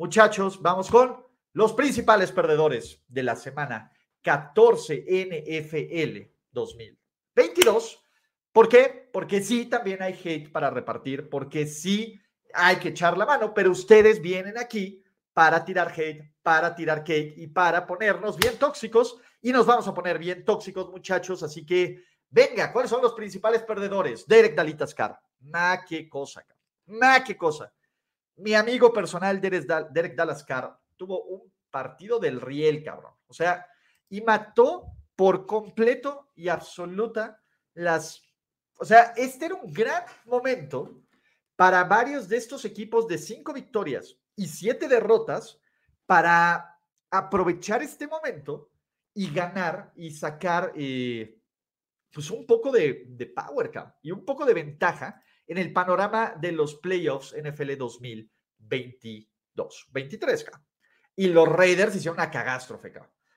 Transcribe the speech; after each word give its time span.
Muchachos, 0.00 0.62
vamos 0.62 0.90
con 0.90 1.22
los 1.52 1.74
principales 1.74 2.32
perdedores 2.32 3.04
de 3.06 3.22
la 3.22 3.36
semana 3.36 3.92
14 4.22 5.04
NFL 5.06 6.32
2022. 6.52 8.02
¿Por 8.50 8.66
qué? 8.70 9.10
Porque 9.12 9.42
sí, 9.42 9.66
también 9.66 10.00
hay 10.00 10.14
hate 10.14 10.50
para 10.50 10.70
repartir, 10.70 11.28
porque 11.28 11.66
sí 11.66 12.18
hay 12.54 12.76
que 12.76 12.88
echar 12.88 13.18
la 13.18 13.26
mano, 13.26 13.52
pero 13.52 13.70
ustedes 13.70 14.22
vienen 14.22 14.56
aquí 14.56 15.04
para 15.34 15.62
tirar 15.66 15.92
hate, 15.94 16.32
para 16.42 16.74
tirar 16.74 17.04
cake 17.04 17.34
y 17.36 17.48
para 17.48 17.86
ponernos 17.86 18.38
bien 18.38 18.58
tóxicos 18.58 19.18
y 19.42 19.52
nos 19.52 19.66
vamos 19.66 19.86
a 19.86 19.92
poner 19.92 20.18
bien 20.18 20.46
tóxicos, 20.46 20.88
muchachos. 20.88 21.42
Así 21.42 21.66
que, 21.66 22.02
venga, 22.30 22.72
¿cuáles 22.72 22.90
son 22.90 23.02
los 23.02 23.12
principales 23.12 23.64
perdedores? 23.64 24.26
Derek 24.26 24.54
Dalitascar. 24.54 25.20
Ma, 25.40 25.84
qué 25.84 26.08
cosa, 26.08 26.42
ma, 26.86 27.22
qué 27.22 27.36
cosa. 27.36 27.70
Mi 28.40 28.54
amigo 28.54 28.92
personal 28.92 29.40
Derek, 29.40 29.66
Derek 29.92 30.16
Dalascar 30.16 30.78
tuvo 30.96 31.22
un 31.24 31.52
partido 31.70 32.18
del 32.18 32.40
riel, 32.40 32.82
cabrón. 32.82 33.14
O 33.26 33.32
sea, 33.32 33.66
y 34.08 34.20
mató 34.20 34.86
por 35.14 35.46
completo 35.46 36.30
y 36.34 36.48
absoluta 36.48 37.40
las... 37.74 38.22
O 38.78 38.84
sea, 38.84 39.12
este 39.16 39.46
era 39.46 39.54
un 39.54 39.72
gran 39.72 40.04
momento 40.24 41.02
para 41.54 41.84
varios 41.84 42.28
de 42.28 42.38
estos 42.38 42.64
equipos 42.64 43.06
de 43.06 43.18
cinco 43.18 43.52
victorias 43.52 44.16
y 44.34 44.48
siete 44.48 44.88
derrotas 44.88 45.58
para 46.06 46.78
aprovechar 47.10 47.82
este 47.82 48.06
momento 48.06 48.70
y 49.12 49.32
ganar 49.32 49.92
y 49.94 50.10
sacar 50.12 50.72
eh, 50.74 51.38
pues 52.12 52.30
un 52.30 52.46
poco 52.46 52.72
de, 52.72 53.32
power 53.34 53.70
camp 53.70 53.94
y 54.02 54.10
un 54.10 54.24
poco 54.24 54.44
de 54.44 54.54
ventaja 54.54 55.22
en 55.50 55.58
el 55.58 55.72
panorama 55.72 56.34
de 56.40 56.52
los 56.52 56.76
playoffs 56.76 57.34
NFL 57.36 57.76
2022, 57.76 59.88
23 59.90 60.46
Y 61.16 61.26
los 61.26 61.48
Raiders 61.48 61.96
hicieron 61.96 62.18
una 62.18 62.30
cagástrofe, 62.30 62.92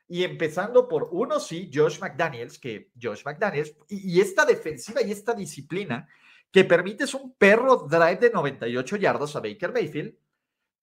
Y 0.08 0.23
empezando 0.23 0.88
por 0.88 1.09
uno, 1.11 1.39
sí, 1.39 1.72
Josh 1.73 2.00
McDaniels, 2.00 2.59
que 2.59 2.92
Josh 3.02 3.23
McDaniels, 3.25 3.75
y, 3.89 4.14
y 4.14 4.22
esta 4.22 4.45
defensiva 4.45 5.02
y 5.02 5.11
esta 5.11 5.33
disciplina 5.33 6.08
que 6.52 6.64
permites 6.64 7.16
un 7.16 7.33
perro 7.33 7.88
drive 7.89 8.17
de 8.17 8.30
98 8.30 8.98
yardas 8.98 9.36
a 9.36 9.39
Baker 9.39 9.73
Mayfield, 9.73 10.16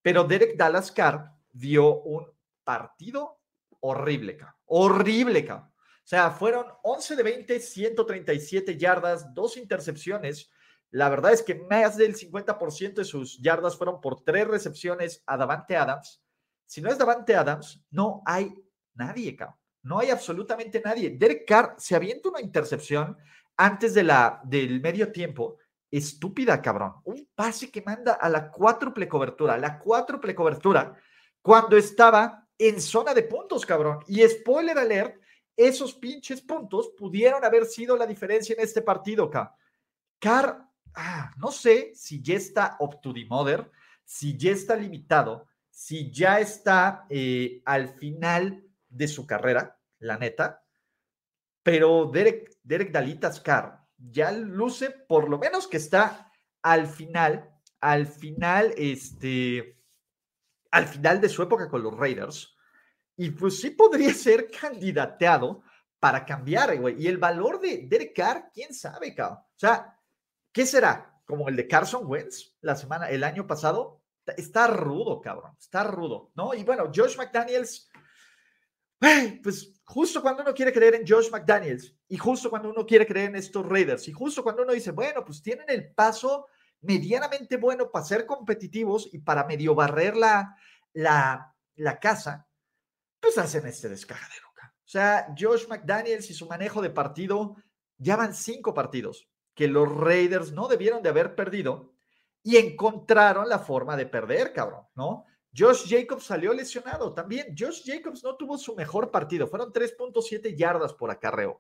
pero 0.03 0.25
Derek 0.25 0.57
Dallas 0.57 0.91
Carr 0.91 1.31
dio 1.53 2.03
un 2.03 2.27
partido 2.65 3.39
horrible, 3.79 4.37
horrible, 4.65 5.47
O 5.49 5.71
sea, 6.03 6.33
fueron 6.33 6.67
11 6.83 7.15
de 7.15 7.23
20, 7.23 7.61
137 7.61 8.77
yardas, 8.77 9.33
dos 9.33 9.57
intercepciones. 9.57 10.51
La 10.91 11.09
verdad 11.09 11.33
es 11.33 11.43
que 11.43 11.55
más 11.55 11.97
del 11.97 12.17
50% 12.17 12.95
de 12.95 13.05
sus 13.05 13.41
yardas 13.41 13.77
fueron 13.77 14.01
por 14.01 14.23
tres 14.23 14.47
recepciones 14.47 15.23
a 15.27 15.37
Davante 15.37 15.77
Adams. 15.77 16.23
Si 16.67 16.81
no 16.81 16.91
es 16.91 16.99
Davante 16.99 17.37
Adams, 17.37 17.85
no 17.91 18.23
hay 18.27 18.55
nadie, 18.95 19.37
cabrón. 19.37 19.57
No 19.83 19.99
hay 19.99 20.11
absolutamente 20.11 20.83
nadie. 20.85 21.11
Derek 21.11 21.47
Carr 21.47 21.75
se 21.79 21.97
avienta 21.97 22.29
una 22.29 22.41
intercepción 22.41 23.17
antes 23.57 23.95
de 23.95 24.03
la, 24.03 24.41
del 24.45 24.81
medio 24.81 25.11
tiempo 25.11 25.59
estúpida, 25.91 26.61
cabrón. 26.61 26.95
Un 27.05 27.29
pase 27.35 27.71
que 27.71 27.83
manda 27.83 28.15
a 28.15 28.29
la 28.29 28.51
cuádruple 28.51 29.09
cobertura, 29.09 29.57
la 29.57 29.79
cuádruple 29.79 30.35
cobertura, 30.35 30.95
cuando 31.43 31.77
estaba 31.77 32.47
en 32.59 32.81
zona 32.81 33.15
de 33.15 33.23
puntos, 33.23 33.65
cabrón. 33.65 34.01
Y 34.07 34.23
spoiler 34.29 34.79
alert, 34.79 35.21
esos 35.57 35.95
pinches 35.95 36.43
puntos 36.43 36.91
pudieron 36.97 37.45
haber 37.45 37.65
sido 37.65 37.97
la 37.97 38.07
diferencia 38.07 38.55
en 38.55 38.61
este 38.61 38.83
partido, 38.83 39.31
Car. 39.31 39.53
Car, 40.19 40.70
ah, 40.95 41.33
no 41.37 41.51
sé 41.51 41.93
si 41.95 42.23
ya 42.23 42.35
está 42.35 42.77
up 42.81 43.01
to 43.01 43.13
the 43.13 43.25
mother, 43.27 43.71
si 44.05 44.37
ya 44.37 44.53
está 44.53 44.77
limitado, 44.77 45.47
si 45.71 46.11
ya 46.11 46.41
está 46.41 47.07
eh, 47.09 47.63
al 47.65 47.89
final 47.89 48.65
de 48.89 49.09
su 49.09 49.27
carrera, 49.27 49.79
la 49.99 50.19
neta. 50.19 50.65
Pero 51.63 52.11
Derek, 52.13 52.59
Derek 52.63 52.91
Dalitas 52.91 53.41
Carr 53.41 53.81
ya 53.97 54.33
luce 54.33 54.91
por 54.91 55.29
lo 55.29 55.39
menos 55.39 55.67
que 55.69 55.77
está 55.77 56.33
al 56.63 56.87
final, 56.87 57.51
al 57.81 58.07
final, 58.07 58.75
este, 58.77 59.79
al 60.71 60.87
final 60.87 61.21
de 61.21 61.29
su 61.29 61.43
época 61.43 61.69
con 61.69 61.83
los 61.83 61.97
Raiders. 61.97 62.57
Y 63.17 63.31
pues 63.31 63.61
sí 63.61 63.71
podría 63.71 64.13
ser 64.15 64.51
candidateado 64.51 65.63
para 65.99 66.25
cambiar, 66.25 66.79
güey. 66.79 67.03
Y 67.03 67.07
el 67.07 67.19
valor 67.19 67.61
de 67.61 67.87
Derek 67.87 68.15
Carr, 68.15 68.51
quién 68.53 68.75
sabe, 68.75 69.15
cabrón. 69.15 69.39
O 69.39 69.59
sea, 69.59 70.00
¿qué 70.53 70.67
será? 70.67 71.21
Como 71.25 71.49
el 71.49 71.57
de 71.57 71.69
Carson 71.69 72.07
Wentz 72.07 72.57
la 72.61 72.77
semana, 72.77 73.09
el 73.09 73.25
año 73.25 73.47
pasado. 73.47 74.03
Está 74.37 74.67
rudo, 74.69 75.21
cabrón. 75.21 75.57
Está 75.59 75.83
rudo, 75.85 76.31
¿no? 76.35 76.55
Y 76.55 76.63
bueno, 76.63 76.91
Josh 76.95 77.17
McDaniels, 77.17 77.91
pues 79.43 79.81
justo 79.85 80.23
cuando 80.23 80.43
uno 80.43 80.55
quiere 80.55 80.73
creer 80.73 80.95
en 80.95 81.07
Josh 81.07 81.31
McDaniels 81.31 81.97
y 82.07 82.17
justo 82.17 82.51
cuando 82.51 82.71
uno 82.71 82.87
quiere 82.87 83.07
creer 83.07 83.31
en 83.31 83.37
estos 83.37 83.67
Raiders 83.67 84.07
y 84.09 84.13
justo 84.13 84.43
cuando 84.43 84.63
uno 84.63 84.73
dice, 84.73 84.93
bueno, 84.93 85.25
pues 85.25 85.43
tienen 85.43 85.67
el 85.69 85.93
paso 85.93 86.47
medianamente 86.83 87.57
bueno 87.57 87.91
para 87.91 88.05
ser 88.05 88.27
competitivos 88.27 89.09
y 89.13 89.19
para 89.19 89.45
medio 89.45 89.75
barrer 89.75 90.17
la, 90.17 90.57
la, 90.93 91.55
la 91.77 91.99
casa, 91.99 92.47
pues 93.19 93.37
hacen 93.39 93.67
este 93.67 93.89
descagadero. 93.89 94.51
O 94.91 94.93
sea, 94.93 95.33
Josh 95.39 95.69
McDaniels 95.69 96.29
y 96.31 96.35
su 96.35 96.47
manejo 96.47 96.83
de 96.83 96.91
partido 96.91 97.55
ya 97.97 98.17
van 98.17 98.35
cinco 98.35 98.75
partidos 98.75 99.30
que 99.55 99.69
los 99.69 99.91
Raiders 99.95 100.53
no 100.53 100.69
debieron 100.69 101.03
de 101.03 101.09
haber 101.09 101.35
perdido 101.35 101.93
y 102.43 102.57
encontraron 102.57 103.49
la 103.49 103.59
forma 103.59 103.97
de 103.97 104.07
perder, 104.07 104.53
cabrón, 104.53 104.85
¿no? 104.95 105.25
Josh 105.57 105.89
Jacobs 105.89 106.25
salió 106.25 106.55
lesionado 106.55 107.13
también. 107.13 107.55
Josh 107.59 107.83
Jacobs 107.85 108.23
no 108.23 108.37
tuvo 108.37 108.57
su 108.57 108.75
mejor 108.77 109.11
partido. 109.11 109.47
Fueron 109.49 109.73
3.7 109.73 110.57
yardas 110.57 110.95
por 110.95 111.11
acarreo, 111.11 111.59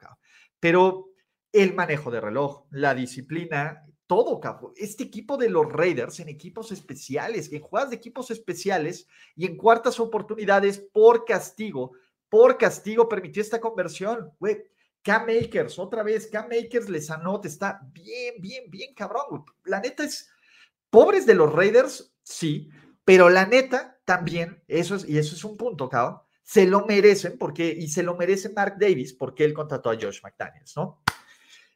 Pero 0.60 1.08
el 1.52 1.74
manejo 1.74 2.10
de 2.10 2.20
reloj, 2.20 2.66
la 2.70 2.94
disciplina, 2.94 3.84
todo, 4.06 4.40
cabrón. 4.40 4.72
Este 4.76 5.04
equipo 5.04 5.36
de 5.36 5.48
los 5.48 5.70
Raiders 5.70 6.20
en 6.20 6.28
equipos 6.28 6.70
especiales, 6.72 7.52
en 7.52 7.60
jugadas 7.60 7.90
de 7.90 7.96
equipos 7.96 8.30
especiales 8.30 9.08
y 9.34 9.46
en 9.46 9.56
cuartas 9.56 9.98
oportunidades 9.98 10.78
por 10.92 11.24
castigo, 11.24 11.92
por 12.28 12.56
castigo 12.58 13.08
permitió 13.08 13.42
esta 13.42 13.60
conversión. 13.60 14.32
Güey, 14.38 14.62
Cam 15.02 15.26
Makers, 15.26 15.78
otra 15.78 16.02
vez, 16.02 16.26
Cam 16.26 16.48
Makers 16.48 16.88
les 16.88 17.10
anota, 17.10 17.48
está 17.48 17.80
bien, 17.92 18.34
bien, 18.38 18.70
bien 18.70 18.94
cabrón. 18.94 19.44
La 19.64 19.80
neta 19.80 20.04
es, 20.04 20.28
pobres 20.90 21.26
de 21.26 21.34
los 21.34 21.52
Raiders, 21.52 22.14
sí, 22.22 22.70
pero 23.04 23.30
la 23.30 23.46
neta, 23.46 23.98
también, 24.04 24.62
eso 24.68 24.96
es, 24.96 25.08
y 25.08 25.18
eso 25.18 25.34
es 25.34 25.44
un 25.44 25.56
punto, 25.56 25.88
cabrón, 25.88 26.20
se 26.42 26.66
lo 26.66 26.84
merecen 26.84 27.38
porque, 27.38 27.68
y 27.68 27.88
se 27.88 28.02
lo 28.02 28.16
merece 28.16 28.52
Mark 28.52 28.76
Davis 28.78 29.12
porque 29.12 29.44
él 29.44 29.54
contrató 29.54 29.90
a 29.90 29.94
Josh 29.94 30.20
McDaniels, 30.22 30.76
¿no? 30.76 31.02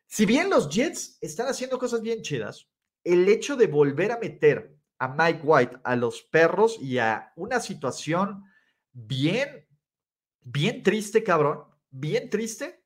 Si 0.06 0.26
bien 0.26 0.50
los 0.50 0.68
Jets 0.68 1.18
están 1.20 1.46
haciendo 1.48 1.78
cosas 1.78 2.02
bien 2.02 2.22
chidas, 2.22 2.68
el 3.04 3.28
hecho 3.28 3.56
de 3.56 3.66
volver 3.66 4.12
a 4.12 4.18
meter 4.18 4.76
a 4.98 5.08
Mike 5.08 5.40
White 5.42 5.76
a 5.84 5.96
los 5.96 6.22
perros 6.22 6.78
y 6.80 6.98
a 6.98 7.32
una 7.36 7.60
situación 7.60 8.44
bien, 8.92 9.66
bien 10.40 10.82
triste, 10.82 11.22
cabrón, 11.22 11.64
bien 11.90 12.30
triste, 12.30 12.83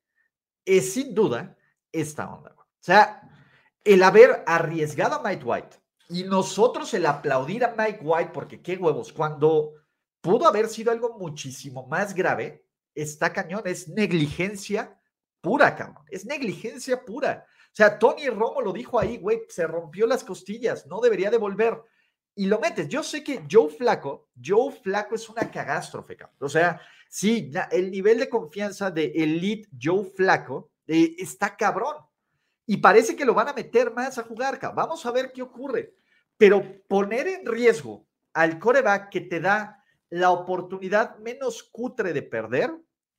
es 0.77 0.93
sin 0.93 1.15
duda 1.15 1.57
esta 1.91 2.33
onda. 2.33 2.55
O 2.59 2.65
sea, 2.81 3.23
el 3.85 4.03
haber 4.03 4.43
arriesgado 4.47 5.17
a 5.17 5.23
Mike 5.23 5.45
White, 5.45 5.77
y 6.11 6.25
nosotros 6.25 6.93
el 6.95 7.07
aplaudir 7.07 7.65
a 7.65 7.75
Mike 7.77 8.01
White, 8.03 8.31
porque 8.33 8.63
qué 8.63 8.77
huevos, 8.77 9.13
cuando 9.13 9.75
pudo 10.21 10.47
haber 10.47 10.69
sido 10.69 10.91
algo 10.91 11.19
muchísimo 11.19 11.87
más 11.87 12.15
grave, 12.15 12.65
está 12.95 13.33
cañón, 13.33 13.63
es 13.65 13.89
negligencia 13.89 14.99
pura, 15.41 15.75
cabrón, 15.75 16.05
es 16.11 16.25
negligencia 16.25 17.05
pura. 17.05 17.47
O 17.67 17.77
sea, 17.79 17.99
Tony 17.99 18.29
Romo 18.29 18.61
lo 18.61 18.73
dijo 18.73 18.99
ahí, 18.99 19.19
güey, 19.19 19.43
se 19.49 19.67
rompió 19.67 20.07
las 20.07 20.25
costillas, 20.25 20.87
no 20.87 21.01
debería 21.01 21.31
devolver. 21.31 21.81
Y 22.35 22.47
lo 22.47 22.59
metes. 22.61 22.89
Yo 22.89 23.03
sé 23.03 23.23
que 23.23 23.45
Joe 23.51 23.69
Flaco, 23.69 24.29
Joe 24.43 24.73
Flaco 24.73 25.15
es 25.15 25.29
una 25.29 25.51
catástrofe, 25.51 26.17
cabrón. 26.17 26.39
O 26.41 26.49
sea, 26.49 26.81
sí, 27.09 27.51
el 27.71 27.91
nivel 27.91 28.19
de 28.19 28.29
confianza 28.29 28.91
de 28.91 29.07
Elite 29.15 29.69
Joe 29.81 30.05
Flaco 30.05 30.71
eh, 30.87 31.17
está 31.19 31.57
cabrón. 31.57 31.97
Y 32.67 32.77
parece 32.79 33.17
que 33.17 33.25
lo 33.25 33.35
van 33.35 33.49
a 33.49 33.55
meter 33.55 33.93
más 33.93 34.19
a 34.19 34.25
jugar. 34.25 34.61
Vamos 34.75 35.05
a 35.07 35.11
ver 35.11 35.33
qué 35.33 35.43
ocurre. 35.43 35.95
Pero 36.37 36.83
poner 36.87 37.27
en 37.27 37.47
riesgo 37.47 38.07
al 38.35 38.59
coreback 38.59 39.11
que 39.11 39.23
te 39.23 39.41
da 39.41 39.83
la 40.11 40.31
oportunidad 40.31 41.19
menos 41.19 41.63
cutre 41.63 42.13
de 42.13 42.23
perder, 42.23 42.71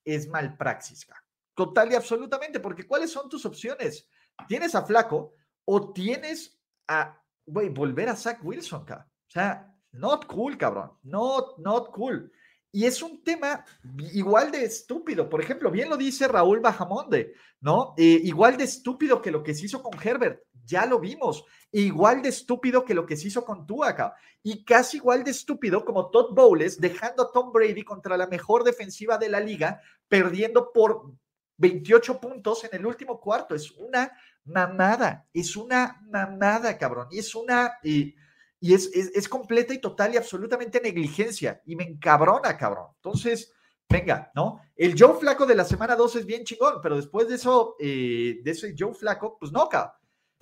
es 0.05 0.27
malpraxis. 0.27 1.07
Total 1.53 1.91
y 1.91 1.95
absolutamente, 1.95 2.59
porque 2.59 2.87
¿cuáles 2.87 3.11
son 3.11 3.29
tus 3.29 3.45
opciones? 3.45 4.07
¿Tienes 4.47 4.75
a 4.75 4.85
Flaco 4.85 5.33
o 5.65 5.91
tienes 5.91 6.59
a, 6.87 7.21
güey, 7.45 7.69
volver 7.69 8.09
a 8.09 8.15
Zach 8.15 8.39
Wilson, 8.43 8.85
O 8.89 9.05
sea, 9.27 9.75
not 9.91 10.25
cool, 10.25 10.57
cabrón. 10.57 10.91
Not, 11.03 11.57
not 11.59 11.91
cool. 11.91 12.31
Y 12.71 12.85
es 12.85 13.01
un 13.01 13.23
tema 13.23 13.65
igual 14.13 14.51
de 14.51 14.63
estúpido. 14.63 15.27
Por 15.27 15.41
ejemplo, 15.41 15.71
bien 15.71 15.89
lo 15.89 15.97
dice 15.97 16.27
Raúl 16.27 16.59
Bajamonde, 16.59 17.33
¿no? 17.61 17.95
Eh, 17.97 18.21
igual 18.23 18.57
de 18.57 18.65
estúpido 18.65 19.21
que 19.21 19.31
lo 19.31 19.41
que 19.41 19.55
se 19.55 19.65
hizo 19.65 19.81
con 19.81 19.93
Herbert, 19.99 20.43
ya 20.65 20.85
lo 20.85 20.99
vimos. 20.99 21.45
Igual 21.71 22.21
de 22.21 22.29
estúpido 22.29 22.85
que 22.85 22.93
lo 22.93 23.05
que 23.05 23.17
se 23.17 23.27
hizo 23.27 23.43
con 23.43 23.65
Tuaca. 23.65 24.13
Y 24.43 24.63
casi 24.63 24.97
igual 24.97 25.23
de 25.23 25.31
estúpido 25.31 25.83
como 25.83 26.11
Todd 26.11 26.33
Bowles 26.35 26.79
dejando 26.79 27.23
a 27.23 27.31
Tom 27.31 27.51
Brady 27.51 27.83
contra 27.83 28.17
la 28.17 28.27
mejor 28.27 28.63
defensiva 28.63 29.17
de 29.17 29.29
la 29.29 29.39
liga, 29.39 29.81
perdiendo 30.07 30.71
por 30.71 31.13
28 31.57 32.21
puntos 32.21 32.63
en 32.65 32.69
el 32.73 32.85
último 32.85 33.19
cuarto. 33.19 33.55
Es 33.55 33.71
una 33.71 34.11
mamada, 34.45 35.27
es 35.33 35.55
una 35.55 36.01
mamada, 36.07 36.77
cabrón. 36.77 37.07
Y 37.09 37.19
es 37.19 37.33
una... 37.33 37.79
y 37.83 38.15
es, 38.61 38.91
es, 38.93 39.29
completa 39.29 39.73
y 39.73 39.79
total 39.79 40.13
y 40.13 40.17
absolutamente 40.17 40.81
negligencia. 40.81 41.61
Y 41.65 41.75
me 41.75 41.83
encabrona, 41.85 42.57
cabrón. 42.57 42.87
Entonces, 42.95 43.53
venga, 43.87 44.31
¿no? 44.35 44.61
El 44.75 44.95
Joe 44.99 45.17
Flaco 45.17 45.45
de 45.45 45.55
la 45.55 45.63
semana 45.63 45.95
2 45.95 46.17
es 46.17 46.25
bien 46.25 46.43
chingón, 46.43 46.79
pero 46.81 46.97
después 46.97 47.27
de 47.29 47.35
eso, 47.35 47.75
eh, 47.79 48.39
de 48.43 48.51
ese 48.51 48.75
Joe 48.77 48.93
Flaco, 48.93 49.37
pues 49.39 49.51
no, 49.51 49.69
cabrón. 49.69 49.93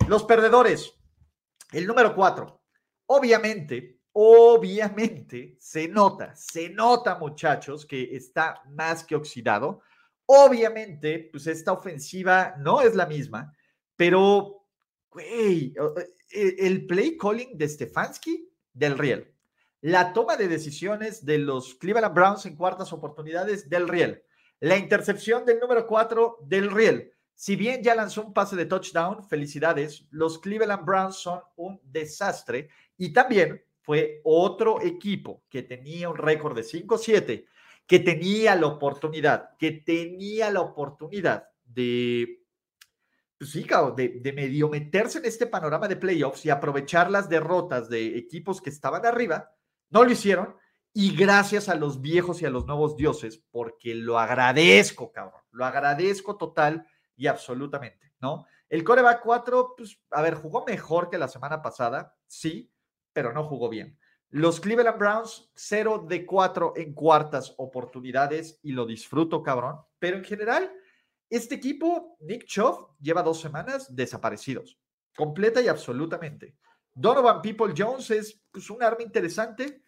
Los 0.08 0.24
perdedores. 0.24 0.94
El 1.72 1.86
número 1.86 2.14
4. 2.14 2.60
Obviamente, 3.06 4.00
obviamente, 4.12 5.56
se 5.60 5.86
nota, 5.86 6.34
se 6.34 6.70
nota, 6.70 7.16
muchachos, 7.16 7.86
que 7.86 8.16
está 8.16 8.62
más 8.70 9.04
que 9.04 9.14
oxidado. 9.14 9.82
Obviamente, 10.26 11.28
pues 11.30 11.46
esta 11.46 11.72
ofensiva 11.72 12.54
no 12.58 12.80
es 12.80 12.94
la 12.94 13.06
misma, 13.06 13.54
pero, 13.96 14.66
güey, 15.10 15.74
el 16.30 16.86
play 16.86 17.16
calling 17.16 17.56
de 17.56 17.68
Stefanski 17.68 18.48
del 18.72 18.98
Riel, 18.98 19.32
la 19.80 20.12
toma 20.12 20.36
de 20.36 20.48
decisiones 20.48 21.24
de 21.24 21.38
los 21.38 21.74
Cleveland 21.74 22.14
Browns 22.14 22.46
en 22.46 22.56
cuartas 22.56 22.92
oportunidades 22.92 23.68
del 23.68 23.88
Riel, 23.88 24.22
la 24.60 24.76
intercepción 24.76 25.44
del 25.44 25.60
número 25.60 25.86
4 25.86 26.38
del 26.42 26.70
Riel. 26.70 27.12
Si 27.34 27.54
bien 27.54 27.82
ya 27.82 27.94
lanzó 27.94 28.22
un 28.22 28.34
pase 28.34 28.56
de 28.56 28.66
touchdown, 28.66 29.22
felicidades, 29.28 30.06
los 30.10 30.40
Cleveland 30.40 30.84
Browns 30.84 31.16
son 31.16 31.40
un 31.54 31.80
desastre. 31.84 32.68
Y 32.96 33.12
también 33.12 33.62
fue 33.82 34.20
otro 34.24 34.82
equipo 34.82 35.44
que 35.48 35.62
tenía 35.62 36.08
un 36.08 36.16
récord 36.16 36.56
de 36.56 36.62
5-7, 36.62 37.46
que 37.86 38.00
tenía 38.00 38.56
la 38.56 38.66
oportunidad, 38.66 39.56
que 39.56 39.70
tenía 39.70 40.50
la 40.50 40.60
oportunidad 40.60 41.48
de 41.64 42.37
pues 43.38 43.50
sí, 43.50 43.66
de, 43.96 44.20
de, 44.20 44.32
medio 44.32 44.68
meterse 44.68 45.18
en 45.18 45.24
este 45.24 45.46
panorama 45.46 45.86
de 45.86 45.96
playoffs 45.96 46.44
y 46.44 46.50
aprovechar 46.50 47.10
las 47.10 47.28
derrotas 47.28 47.88
de 47.88 48.18
equipos 48.18 48.60
que 48.60 48.70
estaban 48.70 49.06
arriba, 49.06 49.54
no 49.90 50.04
lo 50.04 50.10
hicieron. 50.10 50.56
Y 50.92 51.14
gracias 51.14 51.68
a 51.68 51.76
los 51.76 52.00
viejos 52.00 52.42
y 52.42 52.46
a 52.46 52.50
los 52.50 52.66
nuevos 52.66 52.96
dioses, 52.96 53.44
porque 53.50 53.94
lo 53.94 54.18
agradezco, 54.18 55.12
cabrón, 55.12 55.42
lo 55.52 55.64
agradezco 55.64 56.36
total 56.36 56.86
y 57.14 57.28
absolutamente, 57.28 58.12
¿no? 58.20 58.46
El 58.68 58.82
coreback 58.82 59.22
4, 59.22 59.74
pues, 59.76 60.00
a 60.10 60.22
ver, 60.22 60.34
jugó 60.34 60.64
mejor 60.66 61.08
que 61.08 61.18
la 61.18 61.28
semana 61.28 61.62
pasada, 61.62 62.16
sí, 62.26 62.72
pero 63.12 63.32
no 63.32 63.44
jugó 63.44 63.68
bien. 63.68 63.98
Los 64.30 64.60
Cleveland 64.60 64.98
Browns, 64.98 65.50
0 65.54 66.04
de 66.06 66.26
4 66.26 66.74
en 66.76 66.92
cuartas 66.92 67.54
oportunidades 67.56 68.58
y 68.62 68.72
lo 68.72 68.84
disfruto, 68.84 69.42
cabrón, 69.42 69.80
pero 69.98 70.18
en 70.18 70.24
general, 70.24 70.70
este 71.30 71.56
equipo, 71.56 72.16
Nick 72.20 72.44
Chubb, 72.46 72.96
lleva 73.00 73.22
dos 73.22 73.40
semanas 73.40 73.94
desaparecidos, 73.94 74.78
completa 75.14 75.60
y 75.60 75.68
absolutamente. 75.68 76.56
Donovan 76.94 77.42
People 77.42 77.74
Jones 77.76 78.10
es 78.10 78.42
pues, 78.50 78.70
un 78.70 78.82
arma 78.82 79.02
interesante, 79.02 79.82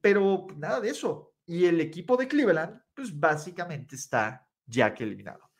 pero 0.00 0.46
nada 0.56 0.80
de 0.80 0.90
eso. 0.90 1.34
Y 1.46 1.64
el 1.66 1.80
equipo 1.80 2.16
de 2.16 2.28
Cleveland, 2.28 2.82
pues 2.94 3.18
básicamente 3.18 3.96
está 3.96 4.46
ya 4.66 4.92
que 4.92 5.04
eliminado. 5.04 5.50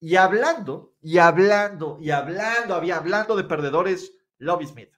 Y 0.00 0.16
hablando, 0.16 0.96
y 1.00 1.18
hablando, 1.18 1.98
y 2.00 2.10
hablando, 2.10 2.74
había 2.74 2.96
hablando 2.96 3.36
de 3.36 3.44
perdedores, 3.44 4.16
Lobby 4.38 4.66
Smith. 4.66 4.92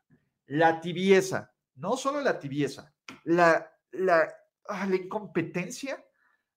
La 0.46 0.80
tibieza, 0.80 1.54
no 1.76 1.96
solo 1.96 2.20
la 2.20 2.38
tibieza, 2.38 2.92
la, 3.24 3.72
la, 3.92 4.28
ah, 4.66 4.86
la 4.86 4.96
incompetencia 4.96 6.04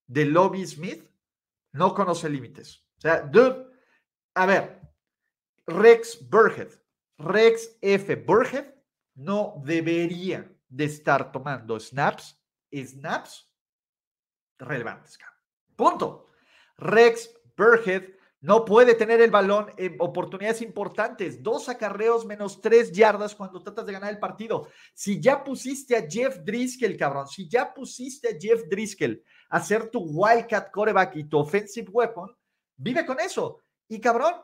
de 0.06 0.26
Lobby 0.26 0.66
Smith 0.66 1.08
no 1.72 1.94
conoce 1.94 2.28
límites. 2.28 2.83
Sea, 3.04 3.20
dude, 3.20 3.66
a 4.34 4.46
ver, 4.46 4.80
Rex 5.66 6.26
Burhead, 6.26 6.70
Rex 7.18 7.76
F. 7.82 8.16
Burhead 8.16 8.64
no 9.16 9.60
debería 9.62 10.50
de 10.70 10.84
estar 10.86 11.30
tomando 11.30 11.78
snaps, 11.78 12.42
snaps 12.72 13.46
relevantes. 14.58 15.18
Punto. 15.76 16.28
Rex 16.78 17.28
Burhead 17.54 18.04
no 18.40 18.64
puede 18.64 18.94
tener 18.94 19.20
el 19.20 19.30
balón 19.30 19.66
en 19.76 19.96
oportunidades 19.98 20.62
importantes. 20.62 21.42
Dos 21.42 21.68
acarreos 21.68 22.24
menos 22.24 22.62
tres 22.62 22.90
yardas 22.90 23.34
cuando 23.34 23.62
tratas 23.62 23.84
de 23.84 23.92
ganar 23.92 24.14
el 24.14 24.18
partido. 24.18 24.68
Si 24.94 25.20
ya 25.20 25.44
pusiste 25.44 25.94
a 25.94 26.08
Jeff 26.08 26.38
Driscoll, 26.38 26.96
cabrón, 26.96 27.28
si 27.28 27.50
ya 27.50 27.74
pusiste 27.74 28.28
a 28.28 28.38
Jeff 28.40 28.62
Driscoll 28.66 29.22
a 29.50 29.60
ser 29.60 29.90
tu 29.90 30.00
wildcat 30.00 30.72
quarterback 30.72 31.16
y 31.16 31.24
tu 31.24 31.38
offensive 31.38 31.90
weapon, 31.90 32.34
Vive 32.76 33.06
con 33.06 33.20
eso. 33.20 33.60
Y 33.88 34.00
cabrón, 34.00 34.34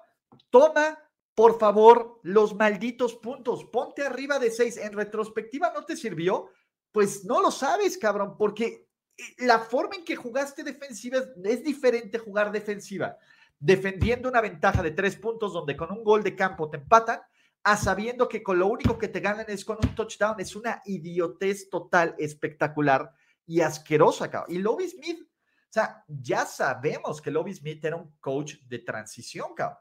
toma 0.51 0.99
por 1.35 1.59
favor 1.59 2.21
los 2.23 2.55
malditos 2.55 3.15
puntos. 3.15 3.65
Ponte 3.65 4.03
arriba 4.03 4.39
de 4.39 4.51
seis. 4.51 4.77
En 4.77 4.93
retrospectiva 4.93 5.73
no 5.75 5.85
te 5.85 5.97
sirvió. 5.97 6.51
Pues 6.93 7.25
no 7.25 7.41
lo 7.41 7.51
sabes, 7.51 7.97
cabrón, 7.97 8.37
porque 8.37 8.89
eh, 9.17 9.23
la 9.39 9.61
forma 9.61 9.97
en 9.97 10.05
que 10.05 10.17
jugaste 10.17 10.65
defensiva 10.65 11.21
es 11.45 11.65
diferente 11.65 12.19
jugar 12.19 12.53
defensiva. 12.53 13.17
Defendiendo 13.59 14.29
una 14.29 14.41
ventaja 14.41 14.83
de 14.83 14.91
tres 14.91 15.17
puntos 15.17 15.53
donde 15.53 15.77
con 15.77 15.91
un 15.93 16.03
gol 16.03 16.23
de 16.23 16.35
campo 16.35 16.69
te 16.69 16.79
empatan, 16.79 17.21
a 17.63 17.77
sabiendo 17.77 18.29
que 18.29 18.43
con 18.43 18.59
lo 18.59 18.67
único 18.67 18.99
que 18.99 19.09
te 19.09 19.21
ganan 19.21 19.47
es 19.49 19.65
con 19.65 19.79
un 19.83 19.95
touchdown. 19.95 20.41
Es 20.41 20.57
una 20.57 20.83
idiotez 20.85 21.71
total, 21.71 22.15
espectacular 22.19 23.13
y 23.47 23.61
asquerosa, 23.61 24.31
cabrón. 24.31 24.55
Y 24.55 24.59
Lobby 24.59 24.89
Smith 24.89 25.30
sea, 25.73 26.05
ya 26.09 26.45
sabemos 26.45 27.21
que 27.21 27.31
Lobby 27.31 27.55
Smith 27.55 27.85
era 27.85 27.97
un 27.97 28.17
coach 28.21 28.57
de 28.67 28.81
transición, 28.81 29.55
cabrón. 29.55 29.79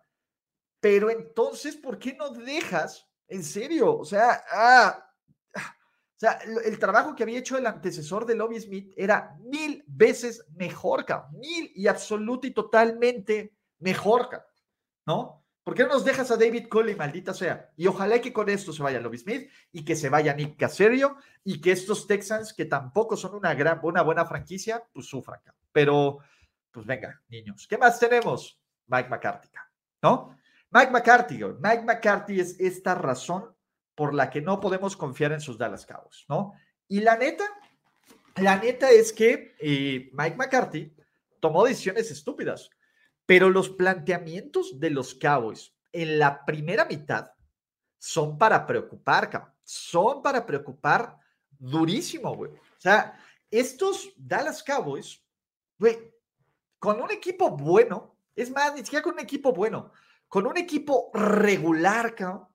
Pero 0.80 1.10
entonces, 1.10 1.76
¿por 1.76 1.98
qué 2.00 2.14
no 2.14 2.30
dejas? 2.30 3.06
En 3.28 3.44
serio, 3.44 3.98
o 3.98 4.06
sea, 4.06 4.44
ah, 4.52 5.06
ah, 5.56 5.76
o 5.82 6.20
sea, 6.20 6.40
el 6.66 6.80
trabajo 6.80 7.16
que 7.16 7.24
había 7.24 7.40
hecho 7.40 7.58
el 7.58 7.68
antecesor 7.68 8.26
de 8.26 8.36
Lobby 8.36 8.60
Smith 8.60 8.94
era 8.98 9.38
mil 9.40 9.84
veces 9.88 10.46
mejor, 10.56 11.06
cabrón. 11.06 11.40
Mil 11.40 11.72
y 11.76 11.88
absoluto 11.88 12.48
y 12.48 12.52
totalmente 12.52 13.56
mejor, 13.80 14.30
cabrón. 14.30 14.50
¿No? 15.06 15.39
¿Por 15.70 15.78
qué 15.78 15.84
no 15.84 15.90
nos 15.90 16.04
dejas 16.04 16.32
a 16.32 16.36
David 16.36 16.68
Coley, 16.68 16.96
maldita 16.96 17.32
sea? 17.32 17.70
Y 17.78 17.86
ojalá 17.86 18.20
que 18.20 18.34
con 18.34 18.50
esto 18.50 18.74
se 18.74 18.82
vaya 18.82 19.00
Lobby 19.00 19.20
Smith 19.20 19.52
y 19.72 19.86
que 19.86 19.96
se 19.96 20.10
vaya 20.10 20.34
Nick 20.34 20.58
Caserio 20.58 21.18
y 21.44 21.62
que 21.62 21.72
estos 21.72 22.08
Texans, 22.08 22.54
que 22.54 22.66
tampoco 22.66 23.16
son 23.16 23.36
una, 23.36 23.54
gran, 23.54 23.80
una 23.84 24.02
buena 24.02 24.26
franquicia, 24.26 24.84
pues 24.92 25.06
sufran. 25.06 25.40
Pero, 25.72 26.22
pues 26.72 26.88
venga, 26.88 27.22
niños. 27.28 27.68
¿Qué 27.70 27.78
más 27.78 28.00
tenemos? 28.00 28.60
Mike 28.88 29.10
McCarthy, 29.10 29.50
¿no? 30.02 30.36
Mike 30.72 30.90
McCarthy, 30.90 31.40
Mike 31.60 31.84
McCarthy 31.84 32.40
es 32.40 32.60
esta 32.60 32.96
razón 32.96 33.56
por 33.94 34.16
la 34.16 34.32
que 34.32 34.42
no 34.42 34.60
podemos 34.60 34.98
confiar 34.98 35.34
en 35.34 35.40
sus 35.40 35.60
Dallas 35.60 35.86
Cowboys, 35.86 36.26
¿no? 36.28 36.54
Y 36.88 37.02
la 37.02 37.16
neta, 37.16 37.44
la 38.38 38.58
neta 38.58 38.90
es 38.90 39.14
que 39.14 39.56
eh, 39.60 40.10
Mike 40.14 40.36
McCarthy 40.36 40.96
tomó 41.40 41.64
decisiones 41.64 42.10
estúpidas. 42.10 42.72
Pero 43.30 43.52
los 43.52 43.70
planteamientos 43.70 44.80
de 44.80 44.90
los 44.90 45.14
Cowboys 45.14 45.72
en 45.92 46.18
la 46.18 46.44
primera 46.46 46.86
mitad 46.86 47.32
son 48.00 48.40
para 48.40 48.66
preocupar. 48.66 49.54
Son 49.62 50.24
para 50.24 50.48
preocupar 50.48 51.16
durísimo, 51.52 52.36
güey. 52.36 52.52
O 52.54 52.80
sea, 52.80 53.24
estos 53.52 54.12
Dallas 54.18 54.64
Cowboys, 54.64 55.24
güey, 55.78 56.12
con 56.80 57.00
un 57.00 57.12
equipo 57.12 57.52
bueno, 57.52 58.18
es 58.36 58.50
más, 58.50 58.74
ni 58.74 58.80
siquiera 58.80 59.04
con 59.04 59.14
un 59.14 59.20
equipo 59.20 59.54
bueno, 59.54 59.92
con 60.28 60.48
un 60.48 60.58
equipo 60.58 61.12
regular, 61.14 62.16
cabrón, 62.16 62.48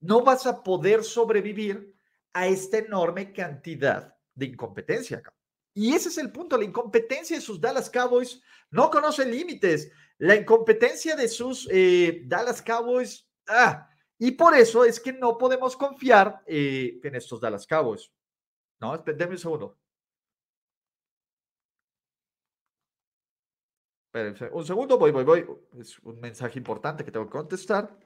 no 0.00 0.22
vas 0.22 0.46
a 0.46 0.62
poder 0.62 1.04
sobrevivir 1.04 1.94
a 2.32 2.46
esta 2.46 2.78
enorme 2.78 3.30
cantidad 3.30 4.16
de 4.34 4.46
incompetencia, 4.46 5.20
cabrón. 5.20 5.44
Y 5.74 5.92
ese 5.92 6.08
es 6.08 6.18
el 6.18 6.30
punto, 6.30 6.56
la 6.56 6.64
incompetencia 6.64 7.36
de 7.36 7.42
sus 7.42 7.60
Dallas 7.60 7.90
Cowboys 7.90 8.40
no 8.70 8.90
conoce 8.90 9.26
límites. 9.26 9.90
La 10.18 10.36
incompetencia 10.36 11.16
de 11.16 11.28
sus 11.28 11.68
eh, 11.70 12.22
Dallas 12.26 12.62
Cowboys, 12.62 13.28
ah, 13.48 13.88
y 14.18 14.32
por 14.32 14.54
eso 14.54 14.84
es 14.84 15.00
que 15.00 15.12
no 15.12 15.36
podemos 15.36 15.76
confiar 15.76 16.42
eh, 16.46 17.00
en 17.02 17.14
estos 17.16 17.40
Dallas 17.40 17.66
Cowboys, 17.66 18.12
No, 18.80 18.96
denme 18.98 19.32
un 19.32 19.38
segundo. 19.38 19.78
Espérense, 24.06 24.48
un 24.52 24.64
segundo, 24.64 24.96
voy, 24.96 25.10
voy, 25.10 25.24
voy. 25.24 25.44
Es 25.80 25.98
un 26.00 26.20
mensaje 26.20 26.58
importante 26.58 27.04
que 27.04 27.10
tengo 27.10 27.26
que 27.26 27.32
contestar. 27.32 27.98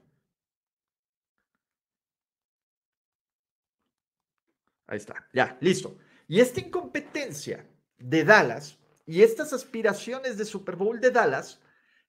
Ahí 4.87 4.97
está, 4.97 5.29
ya, 5.35 5.59
listo. 5.61 5.99
Y 6.27 6.41
esta 6.41 6.61
incompetencia 6.61 7.69
de 7.99 8.25
Dallas 8.25 8.79
y 9.07 9.23
estas 9.23 9.53
aspiraciones 9.53 10.39
de 10.39 10.47
Super 10.47 10.77
Bowl 10.77 10.99
de 10.99 11.11
Dallas, 11.11 11.61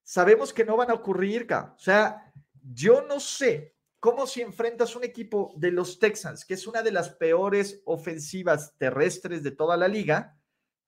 sabemos 0.10 0.52
que 0.52 0.66
no 0.66 0.76
van 0.76 0.90
a 0.90 0.96
ocurrir, 0.96 1.48
O 1.52 1.78
sea, 1.78 2.34
yo 2.74 3.06
no 3.08 3.20
sé 3.20 3.76
cómo 4.00 4.26
si 4.26 4.42
enfrentas 4.42 4.96
un 4.96 5.04
equipo 5.04 5.54
de 5.56 5.70
los 5.70 6.00
Texans, 6.00 6.46
que 6.46 6.56
es 6.56 6.66
una 6.66 6.82
de 6.82 6.92
las 6.92 7.12
peores 7.12 7.84
ofensivas 7.86 8.76
terrestres 8.80 9.44
de 9.44 9.52
toda 9.52 9.78
la 9.78 9.88
liga, 9.88 10.36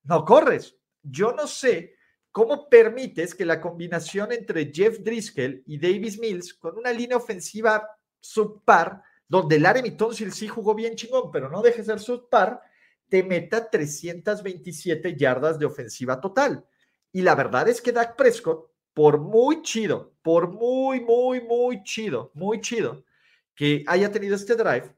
no 0.01 0.25
corres. 0.25 0.75
Yo 1.03 1.33
no 1.33 1.45
sé 1.45 1.95
¿Cómo 2.31 2.69
permites 2.69 3.35
que 3.35 3.45
la 3.45 3.59
combinación 3.59 4.31
entre 4.31 4.71
Jeff 4.73 4.99
Driscoll 4.99 5.63
y 5.65 5.77
Davis 5.77 6.17
Mills, 6.17 6.53
con 6.53 6.77
una 6.77 6.93
línea 6.93 7.17
ofensiva 7.17 7.85
subpar, 8.21 9.03
donde 9.27 9.59
Larry 9.59 9.97
Tonsil 9.97 10.31
sí 10.31 10.47
jugó 10.47 10.73
bien 10.73 10.95
chingón, 10.95 11.29
pero 11.29 11.49
no 11.49 11.61
deje 11.61 11.79
de 11.79 11.83
ser 11.83 11.99
subpar, 11.99 12.61
te 13.09 13.21
meta 13.21 13.69
327 13.69 15.17
yardas 15.17 15.59
de 15.59 15.65
ofensiva 15.65 16.21
total? 16.21 16.65
Y 17.11 17.21
la 17.21 17.35
verdad 17.35 17.67
es 17.67 17.81
que 17.81 17.91
Dak 17.91 18.15
Prescott, 18.15 18.70
por 18.93 19.19
muy 19.19 19.61
chido, 19.61 20.13
por 20.21 20.49
muy, 20.51 20.99
muy, 21.01 21.41
muy 21.41 21.83
chido, 21.83 22.31
muy 22.33 22.61
chido 22.61 23.03
que 23.55 23.83
haya 23.87 24.11
tenido 24.11 24.35
este 24.35 24.55
drive, 24.55 24.95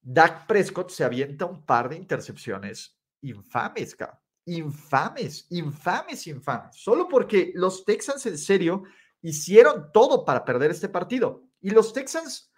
Dak 0.00 0.46
Prescott 0.46 0.90
se 0.90 1.04
avienta 1.04 1.44
un 1.44 1.64
par 1.64 1.88
de 1.88 1.96
intercepciones 1.96 2.96
infames, 3.20 3.94
cabrón 3.94 4.18
infames, 4.48 5.46
infames, 5.50 6.26
infames, 6.26 6.76
solo 6.76 7.06
porque 7.06 7.52
los 7.54 7.84
Texans 7.84 8.24
en 8.24 8.38
serio 8.38 8.82
hicieron 9.20 9.90
todo 9.92 10.24
para 10.24 10.44
perder 10.44 10.70
este 10.70 10.88
partido. 10.88 11.44
Y 11.60 11.70
los 11.70 11.92
Texans, 11.92 12.50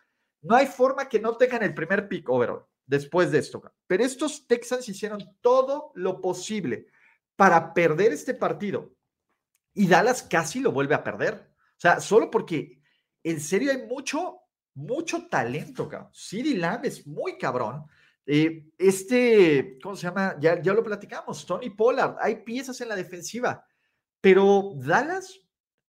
no 0.42 0.54
hay 0.54 0.66
forma 0.66 1.08
que 1.08 1.18
no 1.18 1.36
tengan 1.36 1.64
el 1.64 1.74
primer 1.74 2.08
pick 2.08 2.28
overall 2.28 2.64
después 2.86 3.32
de 3.32 3.38
esto. 3.38 3.60
Pero 3.88 4.04
estos 4.04 4.46
Texans 4.46 4.88
hicieron 4.88 5.36
todo 5.40 5.90
lo 5.94 6.20
posible 6.20 6.86
para 7.34 7.74
perder 7.74 8.12
este 8.12 8.34
partido. 8.34 8.92
Y 9.74 9.86
Dallas 9.86 10.22
casi 10.22 10.60
lo 10.60 10.72
vuelve 10.72 10.94
a 10.94 11.04
perder. 11.04 11.34
O 11.34 11.80
sea, 11.80 12.00
solo 12.00 12.30
porque 12.30 12.82
en 13.22 13.40
serio 13.40 13.70
hay 13.70 13.86
mucho, 13.86 14.40
mucho 14.74 15.26
talento. 15.28 15.88
Cabrón. 15.88 16.10
CD 16.12 16.56
Lamb 16.56 16.84
es 16.84 17.06
muy 17.06 17.38
cabrón. 17.38 17.86
Eh, 18.32 18.70
este, 18.78 19.78
¿cómo 19.82 19.96
se 19.96 20.02
llama? 20.06 20.36
Ya, 20.38 20.62
ya 20.62 20.72
lo 20.72 20.84
platicamos, 20.84 21.44
Tony 21.44 21.70
Pollard, 21.70 22.16
hay 22.20 22.36
piezas 22.44 22.80
en 22.80 22.88
la 22.88 22.94
defensiva, 22.94 23.66
pero 24.20 24.74
Dallas, 24.76 25.40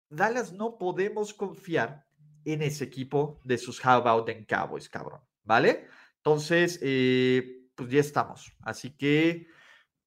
Dallas 0.09 0.51
no 0.51 0.77
podemos 0.77 1.35
confiar 1.35 2.05
en 2.43 2.63
ese 2.63 2.85
equipo 2.85 3.39
de 3.43 3.59
sus 3.59 3.83
How 3.85 3.91
About 3.91 4.25
Them 4.25 4.45
Cowboys, 4.45 4.89
cabrón, 4.89 5.21
¿vale? 5.43 5.87
Entonces, 6.17 6.79
eh, 6.81 7.67
pues 7.75 7.89
ya 7.89 7.99
estamos, 7.99 8.51
así 8.61 8.97
que 8.97 9.45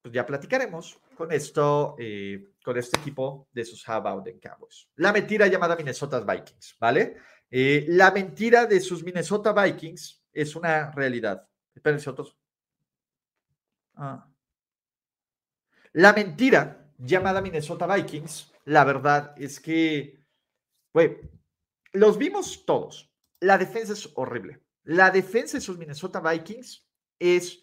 pues 0.02 0.12
ya 0.12 0.26
platicaremos 0.26 0.98
con 1.16 1.30
esto, 1.30 1.94
eh, 2.00 2.53
con 2.64 2.78
este 2.78 2.98
equipo 2.98 3.46
de 3.52 3.64
sus 3.64 3.86
How 3.86 3.96
About 3.96 4.26
Cowboys. 4.40 4.88
La 4.96 5.12
mentira 5.12 5.46
llamada 5.46 5.76
Minnesota 5.76 6.20
Vikings, 6.20 6.76
¿vale? 6.80 7.16
la 7.50 8.10
mentira 8.10 8.66
de 8.66 8.80
sus 8.80 9.04
Minnesota 9.04 9.52
Vikings 9.52 10.24
es 10.32 10.56
una 10.56 10.90
realidad. 10.90 11.46
Espérense 11.72 12.10
otros. 12.10 12.36
Ah. 13.94 14.26
La 15.92 16.12
mentira 16.12 16.90
llamada 16.98 17.40
Minnesota 17.40 17.86
Vikings, 17.86 18.52
la 18.64 18.82
verdad 18.82 19.34
es 19.36 19.60
que, 19.60 20.18
güey, 20.92 21.18
los 21.92 22.18
vimos 22.18 22.64
todos. 22.66 23.14
La 23.38 23.58
defensa 23.58 23.92
es 23.92 24.10
horrible. 24.16 24.64
La 24.82 25.10
defensa 25.10 25.58
de 25.58 25.60
sus 25.60 25.78
Minnesota 25.78 26.20
Vikings 26.20 26.88
es 27.20 27.62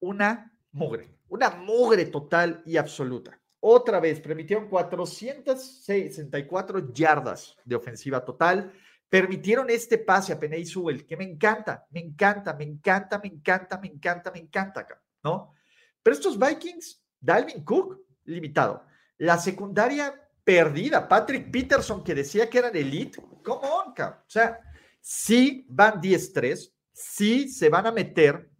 una 0.00 0.58
mugre, 0.72 1.16
una 1.28 1.50
mugre 1.50 2.06
total 2.06 2.62
y 2.64 2.76
absoluta. 2.76 3.40
Otra 3.60 4.00
vez, 4.00 4.20
permitieron 4.20 4.68
464 4.68 6.92
yardas 6.92 7.56
de 7.64 7.76
ofensiva 7.76 8.24
total 8.24 8.72
permitieron 9.08 9.70
este 9.70 9.98
pase 9.98 10.32
a 10.32 10.38
Peney 10.38 10.64
Sewell, 10.64 11.06
que 11.06 11.16
me 11.16 11.24
encanta, 11.24 11.86
me 11.90 12.00
encanta, 12.00 12.54
me 12.54 12.64
encanta, 12.64 13.18
me 13.18 13.28
encanta, 13.28 13.78
me 13.78 13.88
encanta, 13.88 14.30
me 14.30 14.38
encanta, 14.38 14.86
¿no? 15.22 15.54
Pero 16.02 16.14
estos 16.14 16.38
Vikings, 16.38 17.02
Dalvin 17.18 17.64
Cook, 17.64 18.04
limitado. 18.24 18.84
La 19.18 19.38
secundaria 19.38 20.14
perdida, 20.44 21.08
Patrick 21.08 21.50
Peterson, 21.50 22.04
que 22.04 22.14
decía 22.14 22.48
que 22.48 22.58
era 22.58 22.70
de 22.70 22.80
elite, 22.80 23.20
¿cómo 23.42 23.60
on, 23.60 23.94
O 23.98 24.24
sea, 24.26 24.60
sí 25.00 25.66
van 25.68 26.00
10-3, 26.00 26.72
sí 26.92 27.48
se 27.48 27.68
van 27.68 27.86
a 27.86 27.92
meter, 27.92 28.50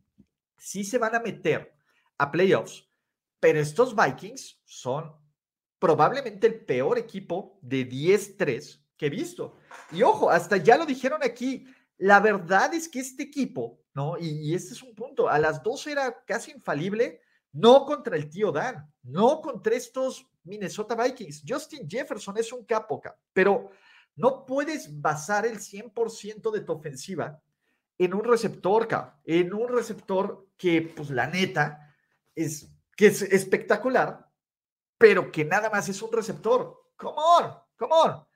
sí 0.56 0.84
se 0.84 0.98
van 0.98 1.14
a 1.14 1.20
meter 1.20 1.74
a 2.16 2.30
playoffs, 2.30 2.88
pero 3.38 3.60
estos 3.60 3.94
Vikings 3.94 4.57
son 4.68 5.10
probablemente 5.78 6.46
el 6.46 6.64
peor 6.64 6.98
equipo 6.98 7.58
de 7.62 7.88
10-3 7.88 8.80
que 8.96 9.06
he 9.06 9.10
visto. 9.10 9.56
Y 9.90 10.02
ojo, 10.02 10.30
hasta 10.30 10.58
ya 10.58 10.76
lo 10.76 10.84
dijeron 10.84 11.22
aquí, 11.22 11.66
la 11.96 12.20
verdad 12.20 12.74
es 12.74 12.88
que 12.88 13.00
este 13.00 13.22
equipo, 13.22 13.80
¿no? 13.94 14.18
Y, 14.18 14.54
este 14.54 14.74
es 14.74 14.82
un 14.82 14.94
punto, 14.94 15.28
a 15.28 15.38
las 15.38 15.62
dos 15.62 15.86
era 15.86 16.22
casi 16.26 16.50
infalible, 16.50 17.22
no 17.52 17.86
contra 17.86 18.16
el 18.16 18.28
tío 18.28 18.52
Dan, 18.52 18.92
no 19.02 19.40
contra 19.40 19.74
estos 19.74 20.26
Minnesota 20.44 20.94
Vikings. 20.94 21.44
Justin 21.48 21.88
Jefferson 21.88 22.36
es 22.36 22.52
un 22.52 22.64
capo, 22.64 23.00
pero 23.32 23.70
no 24.16 24.44
puedes 24.44 25.00
basar 25.00 25.46
el 25.46 25.58
100% 25.58 26.50
de 26.50 26.60
tu 26.60 26.72
ofensiva 26.72 27.40
en 27.96 28.14
un 28.14 28.24
receptor, 28.24 28.86
en 29.24 29.54
un 29.54 29.68
receptor 29.68 30.46
que, 30.58 30.92
pues 30.94 31.08
la 31.10 31.26
neta, 31.26 31.94
es 32.34 32.68
que 32.96 33.06
es 33.06 33.22
espectacular, 33.22 34.27
pero 34.98 35.30
que 35.30 35.44
nada 35.44 35.70
más 35.70 35.88
es 35.88 36.02
un 36.02 36.12
receptor. 36.12 36.90
Come 36.96 37.16
on, 37.16 37.54
come 37.76 37.94
on. 37.94 38.26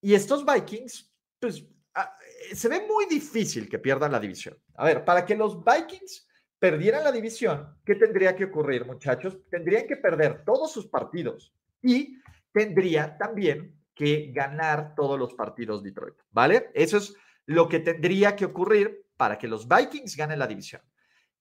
Y 0.00 0.14
estos 0.14 0.44
Vikings, 0.44 1.14
pues 1.38 1.64
ah, 1.94 2.16
eh, 2.50 2.56
se 2.56 2.68
ve 2.68 2.86
muy 2.86 3.04
difícil 3.04 3.68
que 3.68 3.78
pierdan 3.78 4.12
la 4.12 4.18
división. 4.18 4.58
A 4.74 4.86
ver, 4.86 5.04
para 5.04 5.24
que 5.26 5.36
los 5.36 5.62
Vikings 5.62 6.26
perdieran 6.58 7.04
la 7.04 7.12
división, 7.12 7.78
¿qué 7.84 7.94
tendría 7.94 8.34
que 8.34 8.44
ocurrir, 8.44 8.86
muchachos? 8.86 9.38
Tendrían 9.50 9.86
que 9.86 9.96
perder 9.96 10.44
todos 10.44 10.72
sus 10.72 10.86
partidos 10.88 11.54
y 11.82 12.18
tendría 12.52 13.16
también 13.16 13.78
que 13.94 14.30
ganar 14.32 14.94
todos 14.94 15.18
los 15.18 15.34
partidos 15.34 15.82
Detroit, 15.82 16.16
¿vale? 16.30 16.70
Eso 16.74 16.96
es 16.96 17.14
lo 17.46 17.68
que 17.68 17.80
tendría 17.80 18.34
que 18.34 18.46
ocurrir 18.46 19.06
para 19.16 19.36
que 19.36 19.48
los 19.48 19.68
Vikings 19.68 20.16
ganen 20.16 20.38
la 20.38 20.46
división. 20.46 20.80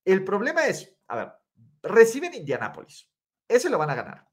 El 0.04 0.24
problema 0.24 0.66
es, 0.66 0.98
a 1.08 1.16
ver, 1.16 1.32
reciben 1.82 2.34
Indianapolis, 2.34 3.10
ese 3.48 3.70
lo 3.70 3.78
van 3.78 3.90
a 3.92 3.96
ganar. 3.96 4.28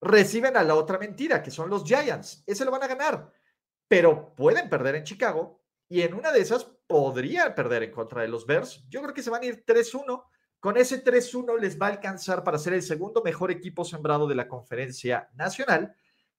Reciben 0.00 0.56
a 0.56 0.62
la 0.62 0.74
otra 0.74 0.98
mentira, 0.98 1.42
que 1.42 1.50
son 1.50 1.68
los 1.68 1.84
Giants, 1.84 2.42
ese 2.46 2.64
lo 2.64 2.70
van 2.70 2.82
a 2.82 2.88
ganar 2.88 3.32
pero 3.90 4.36
pueden 4.36 4.68
perder 4.68 4.94
en 4.94 5.02
Chicago 5.02 5.64
y 5.88 6.02
en 6.02 6.14
una 6.14 6.30
de 6.30 6.38
esas 6.38 6.64
podría 6.86 7.56
perder 7.56 7.82
en 7.82 7.90
contra 7.90 8.22
de 8.22 8.28
los 8.28 8.46
Bears. 8.46 8.84
Yo 8.88 9.02
creo 9.02 9.12
que 9.12 9.22
se 9.24 9.30
van 9.30 9.42
a 9.42 9.46
ir 9.46 9.64
3-1. 9.66 10.26
Con 10.60 10.76
ese 10.76 11.02
3-1 11.02 11.58
les 11.58 11.76
va 11.76 11.88
a 11.88 11.90
alcanzar 11.90 12.44
para 12.44 12.56
ser 12.56 12.74
el 12.74 12.84
segundo 12.84 13.20
mejor 13.24 13.50
equipo 13.50 13.84
sembrado 13.84 14.28
de 14.28 14.36
la 14.36 14.46
conferencia 14.46 15.28
nacional, 15.34 15.92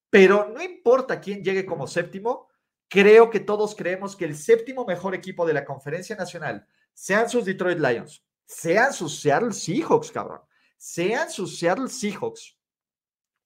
pero 0.09 0.47
no 0.47 0.63
importa 0.63 1.19
quién 1.19 1.43
llegue 1.43 1.65
como 1.65 1.87
séptimo, 1.87 2.47
creo 2.87 3.29
que 3.29 3.41
todos 3.41 3.75
creemos 3.75 4.15
que 4.15 4.23
el 4.23 4.37
séptimo 4.37 4.85
mejor 4.85 5.13
equipo 5.13 5.45
de 5.45 5.53
la 5.53 5.65
conferencia 5.65 6.15
nacional, 6.15 6.65
sean 6.93 7.29
sus 7.29 7.43
Detroit 7.43 7.79
Lions, 7.79 8.23
sean 8.45 8.93
sus 8.93 9.19
Seattle 9.19 9.51
Seahawks, 9.51 10.09
cabrón, 10.09 10.39
sean 10.77 11.29
sus 11.29 11.59
Seattle 11.59 11.89
Seahawks, 11.89 12.57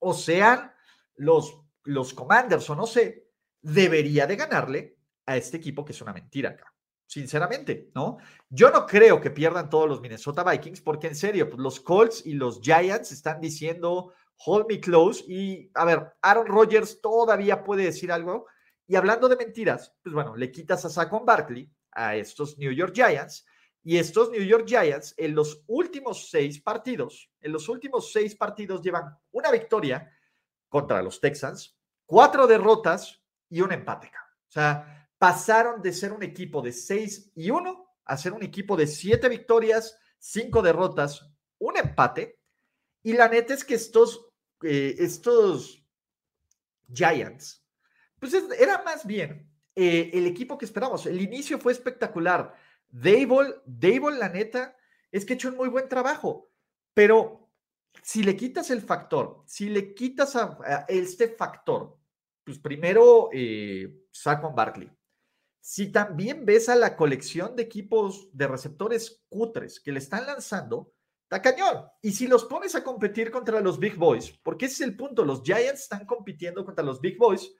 o 0.07 0.13
sean 0.13 0.71
los, 1.15 1.61
los 1.83 2.13
Commanders, 2.13 2.69
o 2.69 2.75
no 2.75 2.85
sé, 2.85 3.27
debería 3.59 4.27
de 4.27 4.35
ganarle 4.35 4.99
a 5.25 5.35
este 5.35 5.57
equipo 5.57 5.83
que 5.83 5.93
es 5.93 6.01
una 6.01 6.13
mentira 6.13 6.51
acá. 6.51 6.71
Sinceramente, 7.07 7.89
¿no? 7.95 8.17
Yo 8.47 8.69
no 8.69 8.85
creo 8.85 9.19
que 9.19 9.31
pierdan 9.31 9.67
todos 9.67 9.89
los 9.89 10.01
Minnesota 10.01 10.43
Vikings, 10.43 10.81
porque 10.81 11.07
en 11.07 11.15
serio, 11.15 11.49
pues 11.49 11.59
los 11.59 11.79
Colts 11.79 12.23
y 12.23 12.33
los 12.33 12.61
Giants 12.61 13.11
están 13.11 13.41
diciendo 13.41 14.13
hold 14.45 14.67
me 14.69 14.79
close. 14.79 15.23
Y 15.27 15.71
a 15.73 15.85
ver, 15.85 16.13
Aaron 16.21 16.45
Rodgers 16.45 17.01
todavía 17.01 17.63
puede 17.63 17.85
decir 17.85 18.11
algo. 18.11 18.45
Y 18.85 18.95
hablando 18.95 19.27
de 19.27 19.37
mentiras, 19.37 19.91
pues 20.03 20.13
bueno, 20.13 20.35
le 20.35 20.51
quitas 20.51 20.85
a 20.85 20.89
Saquon 20.89 21.25
Barkley 21.25 21.71
a 21.93 22.15
estos 22.15 22.59
New 22.59 22.71
York 22.71 22.93
Giants. 22.93 23.43
Y 23.87 23.99
estos 23.99 24.31
New 24.31 24.41
York 24.41 24.65
Giants 24.67 25.13
en 25.15 25.35
los 25.35 25.63
últimos 25.67 26.31
seis 26.31 26.59
partidos, 26.59 27.31
en 27.39 27.51
los 27.51 27.69
últimos 27.69 28.11
seis 28.11 28.35
partidos 28.35 28.81
llevan 28.81 29.15
una 29.31 29.51
victoria 29.51 30.11
contra 30.67 31.03
los 31.03 31.21
Texans, 31.21 31.77
cuatro 32.07 32.47
derrotas 32.47 33.21
y 33.47 33.61
un 33.61 33.71
empate. 33.71 34.07
O 34.07 34.51
sea, 34.51 35.07
pasaron 35.19 35.83
de 35.83 35.93
ser 35.93 36.13
un 36.13 36.23
equipo 36.23 36.63
de 36.63 36.71
6 36.71 37.33
y 37.35 37.51
1 37.51 37.87
a 38.05 38.17
ser 38.17 38.33
un 38.33 38.41
equipo 38.41 38.75
de 38.75 38.87
7 38.87 39.29
victorias, 39.29 39.99
5 40.17 40.63
derrotas, 40.63 41.29
un 41.59 41.77
empate. 41.77 42.39
Y 43.03 43.13
la 43.13 43.29
neta 43.29 43.53
es 43.53 43.63
que 43.63 43.75
estos, 43.75 44.31
eh, 44.63 44.95
estos 44.97 45.85
Giants, 46.91 47.63
pues 48.19 48.33
era 48.33 48.81
más 48.83 49.05
bien 49.05 49.47
eh, 49.75 50.09
el 50.11 50.25
equipo 50.25 50.57
que 50.57 50.65
esperamos. 50.65 51.05
El 51.05 51.21
inicio 51.21 51.59
fue 51.59 51.71
espectacular. 51.71 52.55
Dable, 52.95 53.55
Dable, 53.65 54.17
la 54.17 54.29
neta, 54.29 54.77
es 55.11 55.25
que 55.25 55.33
ha 55.33 55.35
hecho 55.35 55.49
un 55.49 55.57
muy 55.57 55.67
buen 55.67 55.89
trabajo, 55.89 56.49
pero 56.93 57.51
si 58.01 58.23
le 58.23 58.37
quitas 58.37 58.69
el 58.69 58.81
factor, 58.81 59.43
si 59.45 59.69
le 59.69 59.93
quitas 59.93 60.35
a, 60.37 60.85
este 60.87 61.27
factor, 61.27 61.97
pues 62.43 62.57
primero 62.57 63.29
eh, 63.33 64.05
Saquon 64.11 64.55
Barkley. 64.55 64.89
Si 65.59 65.91
también 65.91 66.45
ves 66.45 66.69
a 66.69 66.75
la 66.75 66.95
colección 66.95 67.55
de 67.55 67.63
equipos 67.63 68.29
de 68.31 68.47
receptores 68.47 69.25
cutres 69.27 69.81
que 69.81 69.91
le 69.91 69.99
están 69.99 70.25
lanzando, 70.25 70.93
está 71.23 71.41
cañón. 71.41 71.85
Y 72.01 72.11
si 72.11 72.27
los 72.27 72.45
pones 72.45 72.75
a 72.75 72.83
competir 72.83 73.29
contra 73.29 73.59
los 73.59 73.77
Big 73.77 73.97
Boys, 73.97 74.31
porque 74.41 74.67
ese 74.67 74.75
es 74.75 74.89
el 74.89 74.95
punto, 74.95 75.25
los 75.25 75.41
Giants 75.43 75.81
están 75.81 76.05
compitiendo 76.05 76.63
contra 76.63 76.85
los 76.85 77.01
Big 77.01 77.17
Boys, 77.17 77.51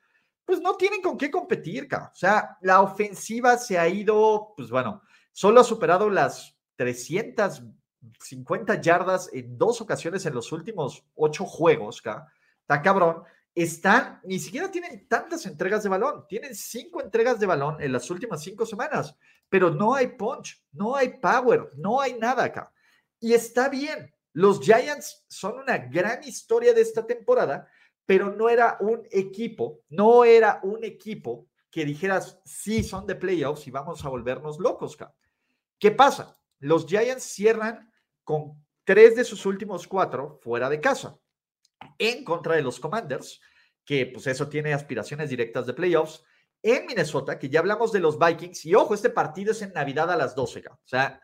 pues 0.45 0.61
no 0.61 0.75
tienen 0.75 1.01
con 1.01 1.17
qué 1.17 1.31
competir, 1.31 1.89
O 1.91 2.15
sea, 2.15 2.57
la 2.61 2.81
ofensiva 2.81 3.57
se 3.57 3.77
ha 3.79 3.87
ido, 3.87 4.53
pues 4.55 4.69
bueno, 4.69 5.01
solo 5.35 5.59
ha 5.59 5.65
superado 5.65 6.09
las 6.09 6.57
350 6.77 8.79
yardas 8.79 9.29
en 9.33 9.57
dos 9.57 9.81
ocasiones 9.81 10.25
en 10.25 10.33
los 10.33 10.53
últimos 10.53 11.03
ocho 11.15 11.45
juegos, 11.45 12.01
¿ca? 12.01 12.31
Está 12.61 12.81
cabrón. 12.81 13.23
Están, 13.53 14.21
ni 14.23 14.39
siquiera 14.39 14.71
tienen 14.71 15.07
tantas 15.07 15.45
entregas 15.45 15.83
de 15.83 15.89
balón, 15.89 16.25
tienen 16.27 16.55
cinco 16.55 17.01
entregas 17.01 17.39
de 17.39 17.45
balón 17.45 17.81
en 17.81 17.91
las 17.91 18.09
últimas 18.09 18.41
cinco 18.41 18.65
semanas, 18.65 19.15
pero 19.49 19.69
no 19.69 19.95
hay 19.95 20.07
punch, 20.07 20.61
no 20.71 20.95
hay 20.95 21.19
power, 21.19 21.69
no 21.75 22.01
hay 22.01 22.13
nada 22.13 22.45
acá. 22.45 22.73
Y 23.19 23.33
está 23.33 23.69
bien, 23.69 24.13
los 24.33 24.59
Giants 24.59 25.25
son 25.29 25.59
una 25.59 25.77
gran 25.77 26.23
historia 26.23 26.73
de 26.73 26.81
esta 26.81 27.05
temporada 27.05 27.69
pero 28.05 28.35
no 28.35 28.49
era 28.49 28.77
un 28.79 29.07
equipo, 29.11 29.81
no 29.89 30.23
era 30.23 30.59
un 30.63 30.83
equipo 30.83 31.47
que 31.71 31.85
dijeras, 31.85 32.39
sí, 32.45 32.83
son 32.83 33.05
de 33.05 33.15
playoffs 33.15 33.67
y 33.67 33.71
vamos 33.71 34.05
a 34.05 34.09
volvernos 34.09 34.59
locos. 34.59 34.97
¿Qué 35.79 35.91
pasa? 35.91 36.37
Los 36.59 36.85
Giants 36.85 37.23
cierran 37.23 37.91
con 38.23 38.65
tres 38.83 39.15
de 39.15 39.23
sus 39.23 39.45
últimos 39.45 39.87
cuatro 39.87 40.39
fuera 40.41 40.69
de 40.69 40.79
casa, 40.79 41.19
en 41.97 42.23
contra 42.23 42.55
de 42.55 42.61
los 42.61 42.79
Commanders, 42.79 43.41
que 43.83 44.07
pues 44.07 44.27
eso 44.27 44.47
tiene 44.47 44.73
aspiraciones 44.73 45.29
directas 45.29 45.65
de 45.65 45.73
playoffs, 45.73 46.23
en 46.61 46.87
Minnesota, 46.87 47.37
que 47.37 47.49
ya 47.49 47.59
hablamos 47.59 47.91
de 47.91 47.99
los 47.99 48.17
Vikings, 48.17 48.65
y 48.65 48.73
ojo, 48.73 48.95
este 48.95 49.11
partido 49.11 49.51
es 49.51 49.61
en 49.61 49.73
Navidad 49.73 50.11
a 50.11 50.15
las 50.15 50.35
12, 50.35 50.63
o 50.67 50.79
sea, 50.83 51.21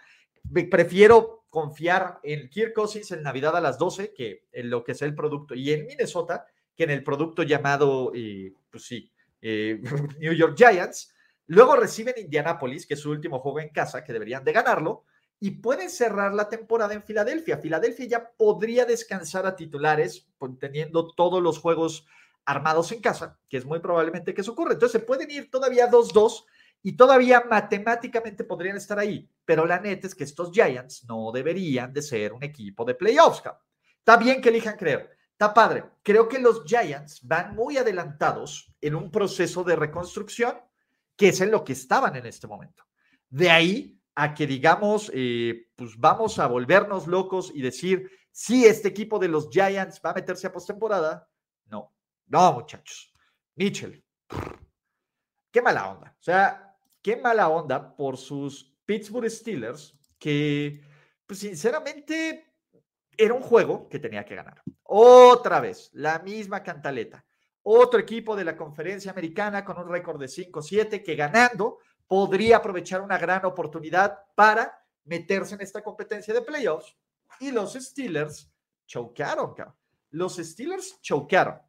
prefiero 0.70 1.46
confiar 1.50 2.20
en 2.24 2.50
Kirk 2.50 2.74
Cousins 2.74 3.12
en 3.12 3.24
Navidad 3.24 3.56
a 3.56 3.62
las 3.62 3.78
12 3.78 4.14
que 4.14 4.46
en 4.52 4.70
lo 4.70 4.84
que 4.84 4.92
es 4.94 5.02
el 5.02 5.16
producto, 5.16 5.56
y 5.56 5.72
en 5.72 5.86
Minnesota, 5.86 6.46
que 6.76 6.84
en 6.84 6.92
el 6.92 7.04
producto 7.04 7.44
llamado, 7.44 8.12
eh, 8.16 8.54
pues 8.70 8.86
sí, 8.86 9.12
eh, 9.42 9.82
New 10.20 10.34
York 10.34 10.56
Giants. 10.58 11.14
Luego 11.48 11.76
reciben 11.76 12.16
Indianapolis, 12.18 12.86
que 12.86 12.94
es 12.94 13.00
su 13.00 13.12
último 13.12 13.40
juego 13.40 13.60
en 13.60 13.70
casa, 13.70 14.04
que 14.04 14.14
deberían 14.14 14.44
de 14.44 14.54
ganarlo, 14.54 15.06
y 15.40 15.52
pueden 15.52 15.90
cerrar 15.90 16.34
la 16.34 16.48
temporada 16.50 16.94
en 16.94 17.04
Filadelfia. 17.04 17.58
Filadelfia 17.58 18.06
ya 18.06 18.32
podría 18.32 18.86
descansar 18.86 19.46
a 19.48 19.56
titulares, 19.56 20.28
teniendo 20.60 21.14
todos 21.14 21.42
los 21.42 21.58
juegos 21.58 22.06
armados 22.46 22.92
en 22.92 23.02
casa, 23.02 23.40
que 23.50 23.58
es 23.58 23.66
muy 23.66 23.80
probablemente 23.80 24.34
que 24.34 24.42
eso 24.42 24.52
ocurra. 24.52 24.74
Entonces 24.74 25.02
se 25.02 25.06
pueden 25.06 25.32
ir 25.32 25.50
todavía 25.50 25.90
2-2 25.90 26.46
y 26.84 26.94
todavía 26.94 27.44
matemáticamente 27.50 28.44
podrían 28.44 28.78
estar 28.78 29.00
ahí. 29.00 29.30
Pero 29.46 29.66
la 29.66 29.80
neta 29.80 30.08
es 30.08 30.16
que 30.16 30.24
estos 30.24 30.52
Giants 30.52 31.06
no 31.08 31.32
deberían 31.32 31.92
de 31.92 32.02
ser 32.02 32.34
un 32.34 32.44
equipo 32.44 32.86
de 32.86 32.96
playoffs. 32.96 33.44
Está 33.98 34.18
bien 34.18 34.42
que 34.42 34.50
elijan 34.50 34.78
creer. 34.78 35.10
Está 35.32 35.54
padre. 35.54 35.86
Creo 36.04 36.28
que 36.30 36.40
los 36.40 36.64
Giants 36.66 37.20
van 37.24 37.56
muy 37.56 37.78
adelantados 37.78 38.72
en 38.80 38.96
un 38.96 39.10
proceso 39.10 39.64
de 39.64 39.76
reconstrucción 39.76 40.56
que 41.16 41.30
es 41.30 41.42
en 41.42 41.52
lo 41.52 41.64
que 41.64 41.74
estaban 41.74 42.16
en 42.16 42.26
este 42.26 42.48
momento. 42.48 42.84
De 43.30 43.50
ahí 43.50 44.02
a 44.16 44.34
que 44.34 44.46
digamos, 44.46 45.12
eh, 45.14 45.68
pues 45.76 45.98
vamos 45.98 46.40
a 46.40 46.48
volvernos 46.48 47.08
locos 47.08 47.52
y 47.54 47.62
decir, 47.62 48.10
si 48.32 48.66
este 48.66 48.88
equipo 48.88 49.20
de 49.20 49.28
los 49.28 49.50
Giants 49.50 50.02
va 50.04 50.12
a 50.12 50.16
meterse 50.16 50.48
a 50.48 50.52
postemporada. 50.52 51.28
No, 51.66 51.94
no, 52.28 52.54
muchachos. 52.54 53.14
Mitchell, 53.56 54.04
qué 55.52 55.62
mala 55.62 55.92
onda. 55.92 56.16
O 56.20 56.24
sea, 56.24 56.78
qué 57.02 57.18
mala 57.18 57.50
onda 57.50 57.96
por 57.96 58.18
sus 58.18 58.76
Pittsburgh 58.86 59.30
Steelers 59.30 59.98
que, 60.18 60.82
pues 61.26 61.40
sinceramente, 61.40 62.54
era 63.18 63.34
un 63.34 63.42
juego 63.42 63.90
que 63.90 64.00
tenía 64.00 64.26
que 64.26 64.36
ganar. 64.36 64.62
Otra 64.84 65.60
vez, 65.60 65.90
la 65.94 66.20
misma 66.20 66.64
cantaleta. 66.64 67.26
Otro 67.64 68.00
equipo 68.00 68.36
de 68.36 68.44
la 68.44 68.58
conferencia 68.58 69.12
americana 69.12 69.64
con 69.64 69.78
un 69.78 69.90
récord 69.90 70.20
de 70.20 70.28
5-7 70.28 71.04
que 71.04 71.16
ganando 71.16 71.78
podría 72.08 72.58
aprovechar 72.58 73.02
una 73.02 73.18
gran 73.18 73.46
oportunidad 73.46 74.20
para 74.36 74.84
meterse 75.06 75.56
en 75.56 75.62
esta 75.62 75.84
competencia 75.84 76.34
de 76.34 76.42
playoffs. 76.42 76.96
Y 77.40 77.52
los 77.52 77.74
Steelers 77.74 78.52
chocaron, 78.86 79.56
Los 80.10 80.38
Steelers 80.38 81.00
chocaron. 81.02 81.60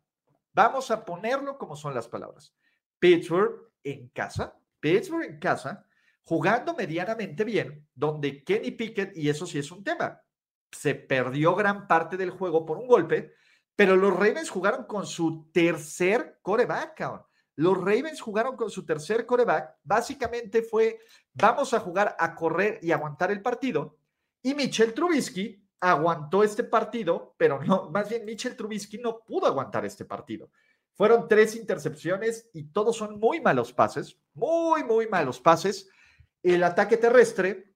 Vamos 0.53 0.91
a 0.91 1.05
ponerlo 1.05 1.57
como 1.57 1.77
son 1.77 1.95
las 1.95 2.09
palabras. 2.09 2.55
Pittsburgh 2.99 3.71
en 3.85 4.09
casa, 4.09 4.59
Pittsburgh 4.81 5.25
en 5.25 5.39
casa, 5.39 5.87
jugando 6.25 6.75
medianamente 6.75 7.45
bien, 7.45 7.87
donde 7.95 8.43
Kenny 8.45 8.73
Pickett, 8.73 9.17
y 9.17 9.29
eso 9.29 9.47
sí 9.47 9.59
es 9.59 9.71
un 9.71 9.83
tema, 9.83 10.23
se 10.71 10.95
perdió 10.95 11.55
gran 11.55 11.87
parte 11.87 12.17
del 12.17 12.31
juego 12.31 12.65
por 12.65 12.79
un 12.79 12.87
golpe, 12.87 13.35
pero 13.77 13.97
los 13.97 14.13
Ravens 14.13 14.51
jugaron 14.51 14.85
con 14.85 15.07
su 15.07 15.51
tercer 15.53 16.39
coreback, 16.43 17.27
Los 17.57 17.79
Ravens 17.79 18.21
jugaron 18.21 18.57
con 18.57 18.71
su 18.71 18.85
tercer 18.85 19.27
coreback. 19.27 19.77
Básicamente 19.83 20.63
fue, 20.63 20.99
vamos 21.35 21.73
a 21.75 21.81
jugar 21.81 22.17
a 22.19 22.35
correr 22.35 22.79
y 22.83 22.93
aguantar 22.93 23.31
el 23.31 23.43
partido. 23.43 23.99
Y 24.43 24.55
Michel 24.55 24.95
Trubisky 24.95 25.63
aguantó 25.81 26.43
este 26.43 26.65
partido, 26.65 27.35
pero 27.37 27.63
no, 27.63 27.91
más 27.93 28.09
bien 28.09 28.25
Michel 28.25 28.57
Trubisky 28.57 28.99
no 28.99 29.21
pudo 29.21 29.47
aguantar 29.47 29.85
este 29.85 30.05
partido. 30.05 30.51
Fueron 30.95 31.27
tres 31.27 31.57
intercepciones 31.57 32.51
y 32.53 32.65
todos 32.65 32.97
son 32.97 33.19
muy 33.19 33.41
malos 33.41 33.73
pases, 33.73 34.19
muy, 34.35 34.85
muy 34.85 35.09
malos 35.09 35.41
pases. 35.41 35.89
El 36.43 36.63
ataque 36.63 36.99
terrestre 36.99 37.75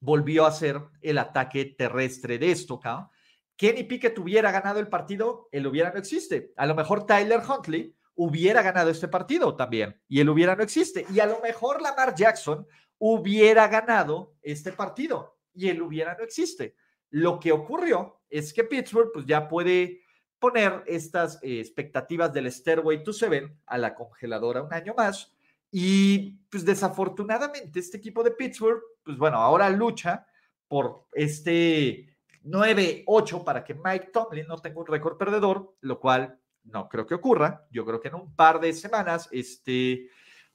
volvió 0.00 0.44
a 0.44 0.52
ser 0.52 0.80
el 1.00 1.16
ataque 1.18 1.64
terrestre 1.64 2.38
de 2.38 2.50
esto, 2.50 2.80
¿no? 2.84 3.10
Kenny 3.56 3.84
Pickett 3.84 4.18
hubiera 4.18 4.50
ganado 4.50 4.80
el 4.80 4.88
partido, 4.88 5.48
el 5.52 5.66
hubiera 5.66 5.90
no 5.90 5.98
existe. 5.98 6.52
A 6.56 6.66
lo 6.66 6.74
mejor 6.74 7.06
Tyler 7.06 7.40
Huntley 7.46 7.94
hubiera 8.14 8.62
ganado 8.62 8.90
este 8.90 9.08
partido 9.08 9.56
también 9.56 10.00
y 10.08 10.20
el 10.20 10.28
hubiera 10.28 10.56
no 10.56 10.62
existe. 10.62 11.06
Y 11.12 11.20
a 11.20 11.26
lo 11.26 11.40
mejor 11.40 11.80
Lamar 11.80 12.14
Jackson 12.14 12.66
hubiera 12.98 13.68
ganado 13.68 14.34
este 14.42 14.72
partido 14.72 15.38
y 15.54 15.68
el 15.68 15.82
hubiera 15.82 16.14
no 16.16 16.24
existe. 16.24 16.76
Lo 17.10 17.38
que 17.38 17.52
ocurrió 17.52 18.20
es 18.30 18.52
que 18.52 18.64
Pittsburgh 18.64 19.10
pues 19.12 19.26
ya 19.26 19.48
puede 19.48 20.02
poner 20.38 20.82
estas 20.86 21.38
eh, 21.42 21.60
expectativas 21.60 22.32
del 22.32 22.50
Stairway 22.50 23.04
to 23.04 23.12
Seven 23.12 23.60
a 23.66 23.78
la 23.78 23.94
congeladora 23.94 24.62
un 24.62 24.72
año 24.72 24.94
más 24.96 25.32
y 25.70 26.32
pues 26.50 26.64
desafortunadamente 26.64 27.80
este 27.80 27.96
equipo 27.96 28.22
de 28.22 28.32
Pittsburgh, 28.32 28.82
pues 29.02 29.16
bueno, 29.16 29.38
ahora 29.38 29.70
lucha 29.70 30.26
por 30.68 31.06
este 31.12 32.11
9-8 32.44 33.44
para 33.44 33.64
que 33.64 33.74
Mike 33.74 34.10
Tomlin 34.12 34.46
no 34.46 34.58
tenga 34.58 34.80
un 34.80 34.86
récord 34.86 35.16
perdedor, 35.16 35.76
lo 35.80 36.00
cual 36.00 36.38
no 36.64 36.88
creo 36.88 37.06
que 37.06 37.14
ocurra. 37.14 37.66
Yo 37.70 37.84
creo 37.84 38.00
que 38.00 38.08
en 38.08 38.14
un 38.14 38.34
par 38.34 38.60
de 38.60 38.72
semanas 38.72 39.28
este, 39.32 40.08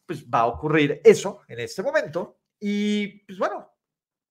pues 0.06 0.26
va 0.26 0.40
a 0.40 0.48
ocurrir 0.48 1.02
eso 1.04 1.42
en 1.48 1.60
este 1.60 1.84
momento. 1.84 2.40
Y 2.60 3.26
pues 3.26 3.38
bueno, 3.38 3.72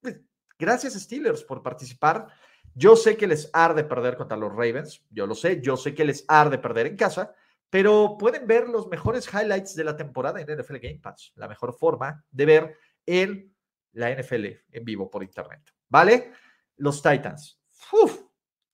pues, 0.01 0.19
gracias 0.57 0.93
Steelers 0.93 1.43
por 1.43 1.61
participar. 1.61 2.27
Yo 2.73 2.95
sé 2.95 3.17
que 3.17 3.27
les 3.27 3.49
arde 3.53 3.83
perder 3.83 4.17
contra 4.17 4.37
los 4.37 4.51
Ravens, 4.51 5.03
yo 5.09 5.25
lo 5.25 5.33
sé, 5.33 5.61
yo 5.61 5.77
sé 5.77 5.95
que 5.95 6.05
les 6.05 6.25
arde 6.27 6.59
perder 6.59 6.85
en 6.85 6.95
casa, 6.95 7.33
pero 7.69 8.17
pueden 8.19 8.45
ver 8.45 8.69
los 8.69 8.87
mejores 8.87 9.27
highlights 9.33 9.75
de 9.75 9.83
la 9.83 9.97
temporada 9.97 10.39
en 10.39 10.59
NFL 10.59 10.77
Game 10.77 10.99
Pass, 10.99 11.31
la 11.35 11.47
mejor 11.47 11.73
forma 11.73 12.23
de 12.29 12.45
ver 12.45 12.77
el, 13.05 13.51
la 13.93 14.13
NFL 14.13 14.45
en 14.71 14.85
vivo 14.85 15.09
por 15.09 15.23
internet. 15.23 15.73
¿Vale? 15.89 16.33
Los 16.77 17.01
Titans. 17.01 17.59
¡Uf! 17.91 18.21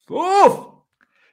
¡Uf! 0.10 0.74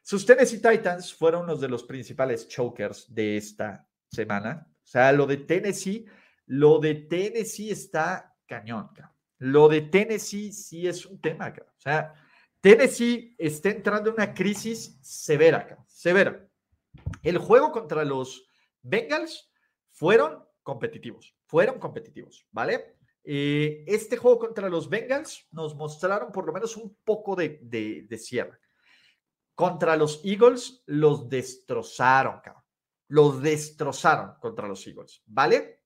Sus 0.02 0.26
Tennessee 0.26 0.60
Titans 0.60 1.14
fueron 1.14 1.44
uno 1.44 1.56
de 1.56 1.68
los 1.68 1.84
principales 1.84 2.48
chokers 2.48 3.12
de 3.14 3.36
esta 3.36 3.86
semana. 4.10 4.66
O 4.68 4.86
sea, 4.86 5.12
lo 5.12 5.26
de 5.26 5.36
Tennessee, 5.38 6.06
lo 6.46 6.78
de 6.78 6.94
Tennessee 6.94 7.70
está 7.70 8.34
cañón. 8.46 8.90
Lo 9.38 9.68
de 9.68 9.82
Tennessee 9.82 10.52
sí 10.52 10.86
es 10.86 11.06
un 11.06 11.20
tema. 11.20 11.48
O 11.48 11.80
sea, 11.80 12.12
Tennessee 12.60 13.34
está 13.38 13.70
entrando 13.70 14.10
en 14.10 14.16
una 14.16 14.34
crisis 14.34 14.98
severa, 15.00 15.78
severa. 15.86 16.46
El 17.22 17.38
juego 17.38 17.70
contra 17.70 18.04
los 18.04 18.46
Bengals 18.82 19.50
fueron 19.92 20.44
competitivos, 20.62 21.34
fueron 21.46 21.78
competitivos, 21.78 22.46
¿vale? 22.50 22.96
Eh, 23.22 23.84
este 23.86 24.16
juego 24.16 24.38
contra 24.38 24.68
los 24.68 24.88
Bengals 24.88 25.46
nos 25.52 25.74
mostraron 25.74 26.32
por 26.32 26.46
lo 26.46 26.52
menos 26.52 26.76
un 26.76 26.96
poco 27.04 27.36
de, 27.36 27.60
de, 27.62 28.18
cierre. 28.18 28.58
Contra 29.54 29.96
los 29.96 30.22
Eagles 30.24 30.82
los 30.86 31.28
destrozaron, 31.28 32.40
cabrón. 32.40 32.64
Los 33.08 33.42
destrozaron 33.42 34.34
contra 34.40 34.68
los 34.68 34.86
Eagles, 34.86 35.22
¿vale? 35.26 35.82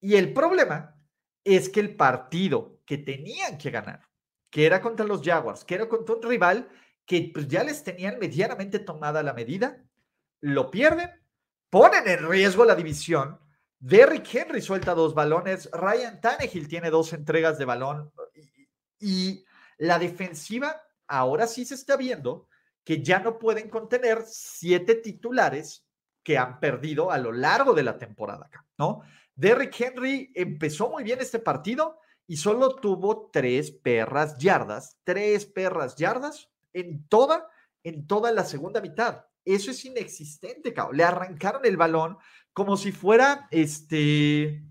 Y 0.00 0.14
el 0.14 0.32
problema 0.32 0.94
es 1.42 1.68
que 1.68 1.80
el 1.80 1.96
partido 1.96 2.80
que 2.84 2.98
tenían 2.98 3.56
que 3.58 3.70
ganar, 3.70 4.06
que 4.50 4.66
era 4.66 4.80
contra 4.80 5.06
los 5.06 5.22
Jaguars, 5.22 5.64
que 5.64 5.74
era 5.74 5.88
contra 5.88 6.14
un 6.14 6.22
rival 6.22 6.68
que 7.06 7.30
pues, 7.32 7.48
ya 7.48 7.64
les 7.64 7.82
tenían 7.82 8.18
medianamente 8.18 8.78
tomada 8.78 9.22
la 9.22 9.32
medida, 9.32 9.82
lo 10.40 10.70
pierden, 10.70 11.10
ponen 11.70 12.06
en 12.06 12.28
riesgo 12.28 12.64
la 12.64 12.74
división 12.74 13.40
Derrick 13.80 14.34
Henry 14.34 14.60
suelta 14.60 14.94
dos 14.94 15.14
balones, 15.14 15.70
Ryan 15.72 16.20
Tannehill 16.20 16.68
tiene 16.68 16.90
dos 16.90 17.14
entregas 17.14 17.56
de 17.58 17.64
balón 17.64 18.12
y, 19.00 19.44
la 19.78 19.98
defensiva 19.98 20.82
ahora 21.06 21.46
sí 21.46 21.64
se 21.64 21.74
está 21.74 21.96
viendo 21.96 22.48
que 22.84 23.02
ya 23.02 23.18
no 23.18 23.38
pueden 23.38 23.70
contener 23.70 24.24
siete 24.26 24.94
titulares 24.94 25.86
que 26.22 26.36
han 26.36 26.60
perdido 26.60 27.10
a 27.10 27.16
lo 27.16 27.32
largo 27.32 27.72
de 27.72 27.82
la 27.82 27.96
temporada, 27.96 28.50
¿no? 28.76 29.00
Derrick 29.34 29.80
Henry 29.80 30.30
empezó 30.34 30.90
muy 30.90 31.02
bien 31.02 31.18
este 31.22 31.38
partido 31.38 31.98
y 32.26 32.36
solo 32.36 32.76
tuvo 32.76 33.30
tres 33.32 33.70
perras 33.70 34.36
yardas, 34.36 34.98
tres 35.02 35.46
perras 35.46 35.96
yardas 35.96 36.50
en 36.74 37.08
toda, 37.08 37.48
en 37.82 38.06
toda 38.06 38.32
la 38.32 38.44
segunda 38.44 38.82
mitad. 38.82 39.24
Eso 39.46 39.70
es 39.70 39.82
inexistente, 39.86 40.74
cabrón. 40.74 40.98
Le 40.98 41.04
arrancaron 41.04 41.64
el 41.64 41.78
balón 41.78 42.18
como 42.52 42.76
si 42.76 42.92
fuera 42.92 43.48
este. 43.50 44.62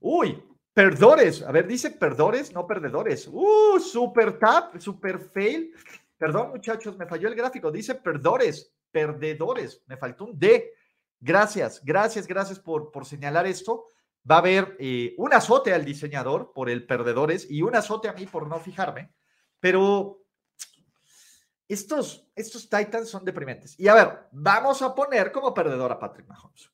Uy, 0.00 0.42
perdores. 0.72 1.42
A 1.42 1.52
ver, 1.52 1.66
dice 1.66 1.90
perdores, 1.90 2.52
no 2.52 2.66
perdedores. 2.66 3.28
Uh, 3.28 3.80
super 3.80 4.38
tap, 4.38 4.78
super 4.78 5.18
fail. 5.18 5.72
Perdón, 6.18 6.50
muchachos, 6.50 6.96
me 6.98 7.06
falló 7.06 7.28
el 7.28 7.34
gráfico. 7.34 7.70
Dice 7.70 7.94
perdores, 7.94 8.74
perdedores. 8.90 9.82
Me 9.86 9.96
faltó 9.96 10.26
un 10.26 10.38
D. 10.38 10.72
Gracias, 11.20 11.80
gracias, 11.82 12.26
gracias 12.26 12.58
por, 12.58 12.90
por 12.90 13.06
señalar 13.06 13.46
esto. 13.46 13.86
Va 14.30 14.36
a 14.36 14.38
haber 14.38 14.76
eh, 14.78 15.14
un 15.18 15.32
azote 15.34 15.72
al 15.72 15.84
diseñador 15.84 16.52
por 16.54 16.70
el 16.70 16.86
perdedores 16.86 17.50
y 17.50 17.62
un 17.62 17.76
azote 17.76 18.08
a 18.08 18.12
mí 18.12 18.26
por 18.26 18.46
no 18.46 18.58
fijarme. 18.58 19.10
Pero 19.60 20.23
estos, 21.68 22.26
estos 22.34 22.68
Titans 22.68 23.08
son 23.08 23.24
deprimentes. 23.24 23.78
Y 23.78 23.88
a 23.88 23.94
ver, 23.94 24.28
vamos 24.32 24.82
a 24.82 24.94
poner 24.94 25.32
como 25.32 25.54
perdedor 25.54 25.92
a 25.92 25.98
Patrick 25.98 26.26
Mahomes. 26.28 26.70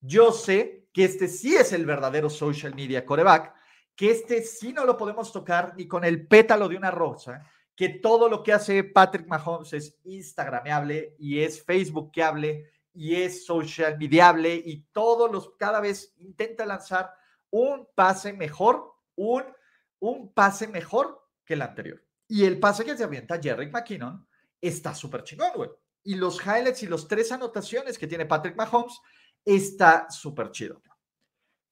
Yo 0.00 0.32
sé 0.32 0.88
que 0.92 1.04
este 1.04 1.28
sí 1.28 1.56
es 1.56 1.72
el 1.72 1.86
verdadero 1.86 2.30
social 2.30 2.74
media 2.74 3.04
coreback, 3.04 3.54
que 3.96 4.10
este 4.10 4.42
sí 4.42 4.72
no 4.72 4.84
lo 4.84 4.96
podemos 4.96 5.32
tocar 5.32 5.74
ni 5.76 5.88
con 5.88 6.04
el 6.04 6.26
pétalo 6.26 6.68
de 6.68 6.76
una 6.76 6.90
rosa, 6.90 7.44
que 7.74 7.88
todo 7.88 8.28
lo 8.28 8.42
que 8.42 8.52
hace 8.52 8.84
Patrick 8.84 9.26
Mahomes 9.26 9.72
es 9.72 9.98
Instagramable 10.04 11.16
y 11.18 11.40
es 11.40 11.62
Facebookable 11.64 12.70
y 12.92 13.16
es 13.16 13.44
social 13.44 13.98
mediable 13.98 14.54
y 14.54 14.82
todos 14.92 15.30
los, 15.30 15.54
cada 15.56 15.80
vez 15.80 16.14
intenta 16.18 16.64
lanzar 16.64 17.12
un 17.50 17.88
pase 17.94 18.32
mejor, 18.32 18.94
un, 19.16 19.42
un 19.98 20.32
pase 20.32 20.68
mejor 20.68 21.28
que 21.44 21.54
el 21.54 21.62
anterior. 21.62 22.04
Y 22.34 22.44
el 22.44 22.58
pase 22.58 22.84
que 22.84 22.96
se 22.96 23.04
avienta 23.04 23.40
Jerry 23.40 23.70
McKinnon 23.70 24.26
está 24.60 24.92
súper 24.92 25.22
chingón, 25.22 25.52
güey. 25.54 25.70
Y 26.02 26.16
los 26.16 26.44
highlights 26.44 26.82
y 26.82 26.88
los 26.88 27.06
tres 27.06 27.30
anotaciones 27.30 27.96
que 27.96 28.08
tiene 28.08 28.26
Patrick 28.26 28.56
Mahomes 28.56 28.98
está 29.44 30.10
súper 30.10 30.50
chido. 30.50 30.82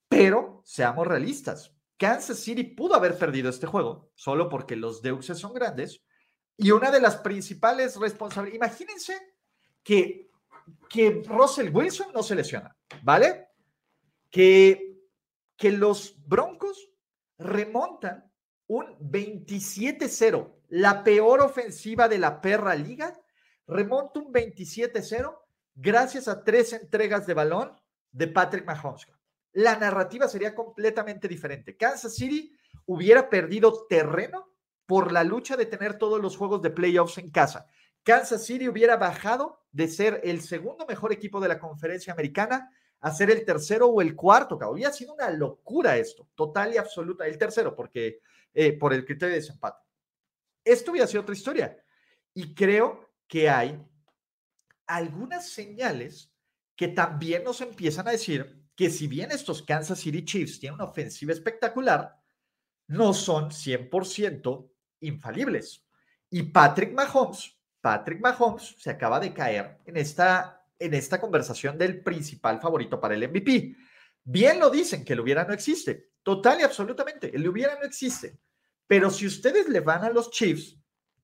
Pero 0.08 0.62
seamos 0.64 1.04
realistas. 1.04 1.74
Kansas 1.96 2.38
City 2.38 2.62
pudo 2.62 2.94
haber 2.94 3.18
perdido 3.18 3.50
este 3.50 3.66
juego 3.66 4.12
solo 4.14 4.48
porque 4.48 4.76
los 4.76 5.02
Deuxes 5.02 5.36
son 5.36 5.52
grandes. 5.52 6.00
Y 6.56 6.70
una 6.70 6.92
de 6.92 7.00
las 7.00 7.16
principales 7.16 7.96
responsables, 7.96 8.54
imagínense 8.54 9.18
que, 9.82 10.30
que 10.88 11.24
Russell 11.26 11.74
Wilson 11.74 12.12
no 12.14 12.22
se 12.22 12.36
lesiona, 12.36 12.76
¿vale? 13.02 13.48
Que, 14.30 14.96
que 15.56 15.72
los 15.72 16.14
Broncos 16.24 16.88
remontan 17.36 18.31
un 18.66 18.98
27-0, 18.98 20.50
la 20.68 21.04
peor 21.04 21.40
ofensiva 21.40 22.08
de 22.08 22.18
la 22.18 22.40
perra 22.40 22.74
liga, 22.74 23.18
remonta 23.66 24.20
un 24.20 24.32
27-0 24.32 25.38
gracias 25.74 26.28
a 26.28 26.44
tres 26.44 26.72
entregas 26.72 27.26
de 27.26 27.34
balón 27.34 27.72
de 28.10 28.28
Patrick 28.28 28.66
Mahomes. 28.66 29.06
La 29.52 29.76
narrativa 29.76 30.28
sería 30.28 30.54
completamente 30.54 31.28
diferente. 31.28 31.76
Kansas 31.76 32.14
City 32.14 32.56
hubiera 32.86 33.28
perdido 33.28 33.86
terreno 33.86 34.48
por 34.86 35.12
la 35.12 35.24
lucha 35.24 35.56
de 35.56 35.66
tener 35.66 35.98
todos 35.98 36.20
los 36.20 36.36
juegos 36.36 36.62
de 36.62 36.70
playoffs 36.70 37.18
en 37.18 37.30
casa. 37.30 37.66
Kansas 38.02 38.44
City 38.44 38.68
hubiera 38.68 38.96
bajado 38.96 39.60
de 39.70 39.88
ser 39.88 40.20
el 40.24 40.40
segundo 40.40 40.86
mejor 40.86 41.12
equipo 41.12 41.40
de 41.40 41.48
la 41.48 41.58
conferencia 41.58 42.12
americana 42.12 42.70
a 43.00 43.10
ser 43.10 43.30
el 43.30 43.44
tercero 43.44 43.88
o 43.88 44.00
el 44.00 44.14
cuarto. 44.14 44.58
Había 44.62 44.92
sido 44.92 45.14
una 45.14 45.30
locura 45.30 45.96
esto, 45.96 46.28
total 46.34 46.74
y 46.74 46.78
absoluta. 46.78 47.26
El 47.26 47.36
tercero, 47.36 47.74
porque 47.74 48.20
eh, 48.54 48.72
por 48.72 48.92
el 48.92 49.04
criterio 49.04 49.34
de 49.34 49.40
desempate. 49.40 49.82
Esto 50.64 50.90
hubiera 50.90 51.06
sido 51.06 51.22
otra 51.22 51.34
historia. 51.34 51.76
Y 52.34 52.54
creo 52.54 53.14
que 53.26 53.48
hay 53.48 53.80
algunas 54.86 55.48
señales 55.48 56.32
que 56.76 56.88
también 56.88 57.44
nos 57.44 57.60
empiezan 57.60 58.08
a 58.08 58.12
decir 58.12 58.62
que 58.74 58.90
si 58.90 59.06
bien 59.06 59.30
estos 59.30 59.62
Kansas 59.62 60.00
City 60.00 60.24
Chiefs 60.24 60.58
tienen 60.58 60.74
una 60.74 60.90
ofensiva 60.90 61.32
espectacular, 61.32 62.18
no 62.88 63.12
son 63.12 63.50
100% 63.50 64.70
infalibles. 65.00 65.86
Y 66.30 66.42
Patrick 66.44 66.92
Mahomes, 66.92 67.56
Patrick 67.80 68.20
Mahomes 68.20 68.74
se 68.78 68.90
acaba 68.90 69.20
de 69.20 69.32
caer 69.32 69.78
en 69.84 69.96
esta, 69.96 70.66
en 70.78 70.94
esta 70.94 71.20
conversación 71.20 71.76
del 71.76 72.02
principal 72.02 72.60
favorito 72.60 73.00
para 73.00 73.14
el 73.14 73.28
MVP. 73.28 73.76
Bien 74.24 74.58
lo 74.58 74.70
dicen 74.70 75.04
que 75.04 75.12
el 75.12 75.20
hubiera 75.20 75.44
no 75.44 75.52
existe. 75.52 76.11
Total 76.22 76.60
y 76.60 76.62
absolutamente. 76.62 77.34
El 77.34 77.48
hubiera 77.48 77.76
no 77.76 77.84
existe. 77.84 78.38
Pero 78.86 79.10
si 79.10 79.26
ustedes 79.26 79.68
le 79.68 79.80
van 79.80 80.04
a 80.04 80.10
los 80.10 80.30
Chiefs, 80.30 80.76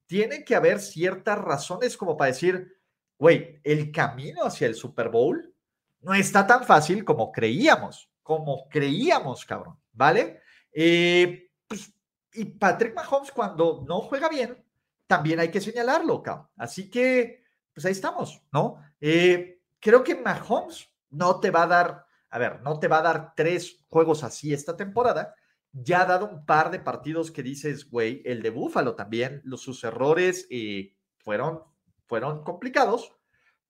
tienen 0.06 0.44
que 0.44 0.56
haber 0.56 0.80
ciertas 0.80 1.38
razones 1.38 1.96
como 1.96 2.16
para 2.16 2.32
decir, 2.32 2.78
güey, 3.18 3.60
el 3.62 3.92
camino 3.92 4.44
hacia 4.44 4.66
el 4.66 4.74
Super 4.74 5.10
Bowl 5.10 5.54
no 6.00 6.14
está 6.14 6.46
tan 6.46 6.64
fácil 6.64 7.04
como 7.04 7.30
creíamos, 7.30 8.10
como 8.22 8.68
creíamos, 8.68 9.44
cabrón, 9.44 9.78
¿vale? 9.92 10.40
Eh, 10.72 11.50
pues, 11.66 11.92
y 12.32 12.44
Patrick 12.44 12.94
Mahomes 12.94 13.32
cuando 13.32 13.84
no 13.86 14.00
juega 14.00 14.28
bien, 14.28 14.64
también 15.06 15.40
hay 15.40 15.50
que 15.50 15.60
señalarlo, 15.60 16.22
cabrón. 16.22 16.48
Así 16.56 16.88
que, 16.88 17.44
pues 17.74 17.84
ahí 17.84 17.92
estamos, 17.92 18.42
¿no? 18.52 18.82
Eh, 19.00 19.60
creo 19.80 20.02
que 20.02 20.14
Mahomes 20.14 20.88
no 21.10 21.40
te 21.40 21.50
va 21.50 21.64
a 21.64 21.66
dar 21.66 22.06
a 22.30 22.38
ver, 22.38 22.60
no 22.62 22.78
te 22.78 22.88
va 22.88 22.98
a 22.98 23.02
dar 23.02 23.34
tres 23.34 23.84
juegos 23.88 24.24
así 24.24 24.52
esta 24.52 24.76
temporada. 24.76 25.34
Ya 25.72 26.02
ha 26.02 26.06
dado 26.06 26.28
un 26.28 26.46
par 26.46 26.70
de 26.70 26.80
partidos 26.80 27.30
que 27.30 27.42
dices, 27.42 27.88
güey, 27.90 28.22
el 28.24 28.42
de 28.42 28.50
Búfalo 28.50 28.94
también, 28.94 29.40
los, 29.44 29.62
sus 29.62 29.84
errores 29.84 30.46
eh, 30.50 30.96
fueron, 31.18 31.62
fueron 32.06 32.42
complicados, 32.42 33.12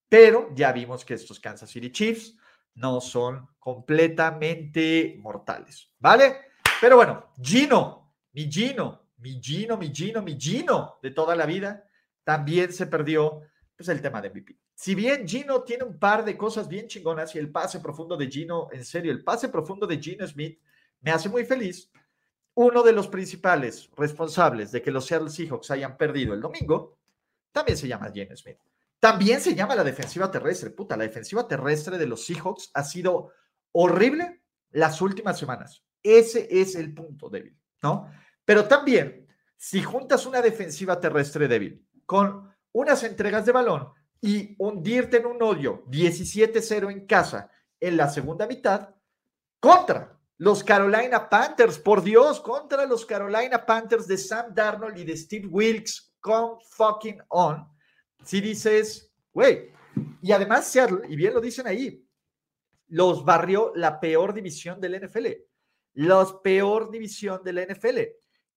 pero 0.08 0.48
ya 0.54 0.72
vimos 0.72 1.04
que 1.04 1.14
estos 1.14 1.40
Kansas 1.40 1.70
City 1.70 1.90
Chiefs 1.90 2.36
no 2.74 3.00
son 3.00 3.48
completamente 3.58 5.16
mortales, 5.18 5.90
¿vale? 5.98 6.36
Pero 6.80 6.96
bueno, 6.96 7.32
Gino, 7.42 8.14
mi 8.32 8.50
Gino, 8.50 9.10
mi 9.18 9.40
Gino, 9.42 9.76
mi 9.76 9.92
Gino, 9.92 10.22
mi 10.22 10.40
Gino 10.40 10.98
de 11.02 11.10
toda 11.10 11.34
la 11.34 11.44
vida, 11.44 11.84
también 12.22 12.72
se 12.72 12.86
perdió 12.86 13.42
pues, 13.76 13.88
el 13.88 14.00
tema 14.00 14.22
de 14.22 14.30
MVP. 14.30 14.56
Si 14.80 14.94
bien 14.94 15.26
Gino 15.26 15.64
tiene 15.64 15.82
un 15.82 15.98
par 15.98 16.24
de 16.24 16.36
cosas 16.36 16.68
bien 16.68 16.86
chingonas 16.86 17.34
y 17.34 17.38
el 17.38 17.50
pase 17.50 17.80
profundo 17.80 18.16
de 18.16 18.30
Gino, 18.30 18.68
en 18.70 18.84
serio, 18.84 19.10
el 19.10 19.24
pase 19.24 19.48
profundo 19.48 19.88
de 19.88 19.98
Gino 19.98 20.24
Smith 20.24 20.56
me 21.00 21.10
hace 21.10 21.28
muy 21.28 21.44
feliz. 21.44 21.90
Uno 22.54 22.84
de 22.84 22.92
los 22.92 23.08
principales 23.08 23.90
responsables 23.96 24.70
de 24.70 24.80
que 24.80 24.92
los 24.92 25.04
Seahawks 25.04 25.72
hayan 25.72 25.96
perdido 25.96 26.32
el 26.32 26.40
domingo 26.40 26.96
también 27.50 27.76
se 27.76 27.88
llama 27.88 28.12
Gino 28.12 28.36
Smith. 28.36 28.58
También 29.00 29.40
se 29.40 29.56
llama 29.56 29.74
la 29.74 29.82
defensiva 29.82 30.30
terrestre. 30.30 30.70
Puta, 30.70 30.96
la 30.96 31.02
defensiva 31.02 31.48
terrestre 31.48 31.98
de 31.98 32.06
los 32.06 32.24
Seahawks 32.24 32.70
ha 32.72 32.84
sido 32.84 33.32
horrible 33.72 34.42
las 34.70 35.02
últimas 35.02 35.40
semanas. 35.40 35.82
Ese 36.00 36.46
es 36.48 36.76
el 36.76 36.94
punto 36.94 37.28
débil, 37.28 37.58
¿no? 37.82 38.08
Pero 38.44 38.68
también, 38.68 39.26
si 39.56 39.82
juntas 39.82 40.24
una 40.24 40.40
defensiva 40.40 41.00
terrestre 41.00 41.48
débil 41.48 41.84
con 42.06 42.48
unas 42.70 43.02
entregas 43.02 43.44
de 43.44 43.50
balón 43.50 43.97
y 44.20 44.56
hundirte 44.58 45.18
en 45.18 45.26
un 45.26 45.42
hoyo 45.42 45.84
17-0 45.86 46.90
en 46.90 47.06
casa 47.06 47.50
en 47.80 47.96
la 47.96 48.08
segunda 48.08 48.46
mitad 48.46 48.94
contra 49.60 50.18
los 50.38 50.62
Carolina 50.62 51.28
Panthers, 51.28 51.78
por 51.78 52.02
Dios, 52.02 52.40
contra 52.40 52.86
los 52.86 53.04
Carolina 53.04 53.64
Panthers 53.64 54.06
de 54.06 54.16
Sam 54.16 54.54
Darnold 54.54 54.96
y 54.98 55.04
de 55.04 55.16
Steve 55.16 55.48
Wilkes 55.48 56.14
con 56.20 56.60
fucking 56.60 57.20
on. 57.28 57.66
Si 58.24 58.40
dices, 58.40 59.12
güey, 59.32 59.72
y 60.22 60.32
además 60.32 60.68
Seattle, 60.68 61.00
y 61.08 61.16
bien 61.16 61.34
lo 61.34 61.40
dicen 61.40 61.66
ahí, 61.66 62.06
los 62.88 63.24
barrió 63.24 63.72
la 63.74 64.00
peor 64.00 64.32
división 64.32 64.80
del 64.80 65.04
NFL. 65.06 65.26
La 65.94 66.26
peor 66.42 66.90
división 66.90 67.42
del 67.42 67.66
NFL. 67.68 67.98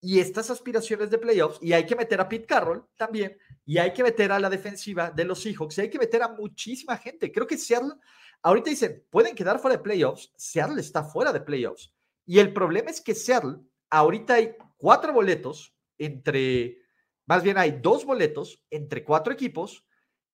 Y 0.04 0.20
estas 0.20 0.50
aspiraciones 0.50 1.12
de 1.12 1.20
playoffs, 1.20 1.60
y 1.62 1.74
hay 1.74 1.86
que 1.86 1.96
meter 1.96 2.20
a 2.20 2.28
Pete 2.28 2.48
Carroll 2.48 2.88
también, 2.98 3.38
y 3.66 3.78
hay 3.78 3.94
que 3.94 4.02
meter 4.02 4.32
a 4.32 4.40
la 4.40 4.50
defensiva 4.50 5.12
de 5.12 5.26
los 5.26 5.42
Seahawks, 5.42 5.78
y 5.78 5.82
hay 5.82 5.90
que 5.92 6.00
meter 6.00 6.24
a 6.24 6.30
muchísima 6.30 6.98
gente. 6.98 7.32
Creo 7.32 7.46
que 7.46 7.58
Seattle, 7.58 7.94
ahorita 8.42 8.72
dicen, 8.72 9.06
pueden 9.12 9.36
quedar 9.36 9.60
fuera 9.60 9.78
de 9.78 9.84
playoffs. 9.84 10.34
Seattle 10.36 10.82
está 10.82 11.04
fuera 11.04 11.32
de 11.32 11.42
playoffs. 11.42 11.94
Y 12.26 12.40
el 12.40 12.52
problema 12.52 12.90
es 12.90 13.00
que 13.00 13.14
Seattle, 13.14 13.58
ahorita 13.92 14.34
hay 14.36 14.56
cuatro 14.78 15.14
boletos 15.14 15.76
entre, 16.00 16.80
más 17.28 17.44
bien 17.44 17.60
hay 17.60 17.80
dos 17.80 18.04
boletos 18.04 18.64
entre 18.72 19.04
cuatro 19.04 19.32
equipos, 19.32 19.86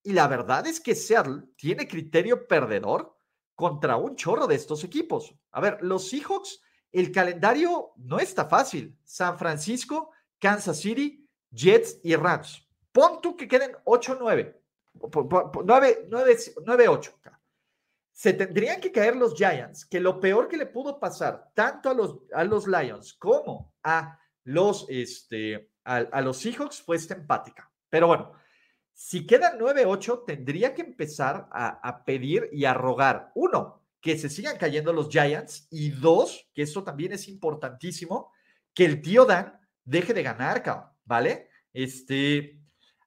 y 0.01 0.13
la 0.13 0.29
verdad 0.29 0.65
es 0.65 0.79
que 0.79 0.95
Seattle 0.95 1.43
tiene 1.57 1.89
criterio 1.89 2.47
perdedor 2.47 3.17
contra 3.53 3.97
un 3.97 4.15
chorro 4.15 4.47
de 4.47 4.55
estos 4.55 4.85
equipos. 4.85 5.35
A 5.51 5.59
ver, 5.59 5.79
los 5.81 6.07
Seahawks, 6.07 6.61
el 6.91 7.11
calendario 7.11 7.91
no 7.97 8.19
está 8.19 8.45
fácil. 8.45 8.97
San 9.03 9.37
Francisco, 9.37 10.11
Kansas 10.39 10.79
City, 10.79 11.27
Jets 11.51 11.99
y 12.03 12.15
Rams. 12.15 12.65
Pon 12.91 13.21
tú 13.21 13.35
que 13.35 13.47
queden 13.47 13.73
8-9, 13.85 14.55
9-8. 14.95 17.13
Se 18.11 18.33
tendrían 18.33 18.81
que 18.81 18.91
caer 18.91 19.15
los 19.15 19.35
Giants, 19.35 19.85
que 19.85 19.99
lo 19.99 20.19
peor 20.19 20.47
que 20.47 20.57
le 20.57 20.65
pudo 20.65 20.99
pasar 20.99 21.51
tanto 21.53 21.91
a 21.91 21.93
los, 21.93 22.17
a 22.33 22.43
los 22.43 22.65
Lions 22.65 23.13
como 23.13 23.75
a 23.83 24.19
los, 24.43 24.87
este, 24.89 25.69
a, 25.83 26.21
los 26.21 26.37
Seahawks 26.37 26.81
fue 26.81 26.95
esta 26.95 27.13
empática. 27.13 27.71
Pero 27.89 28.07
bueno, 28.07 28.31
si 28.91 29.27
quedan 29.27 29.59
9-8, 29.59 30.25
tendría 30.25 30.73
que 30.73 30.81
empezar 30.81 31.47
a, 31.51 32.03
pedir 32.05 32.49
y 32.51 32.65
a 32.65 32.73
rogar. 32.73 33.31
Uno, 33.35 33.83
que 34.01 34.17
se 34.17 34.29
sigan 34.29 34.57
cayendo 34.57 34.93
los 34.93 35.09
Giants. 35.09 35.67
Y 35.69 35.89
dos, 35.89 36.49
que 36.53 36.61
esto 36.61 36.83
también 36.83 37.13
es 37.13 37.27
importantísimo, 37.27 38.31
que 38.73 38.85
el 38.85 39.01
tío 39.01 39.25
Dan 39.25 39.59
deje 39.83 40.13
de 40.13 40.23
ganar, 40.23 40.61
cabrón, 40.63 40.89
¿vale? 41.05 41.49
Este, 41.73 42.59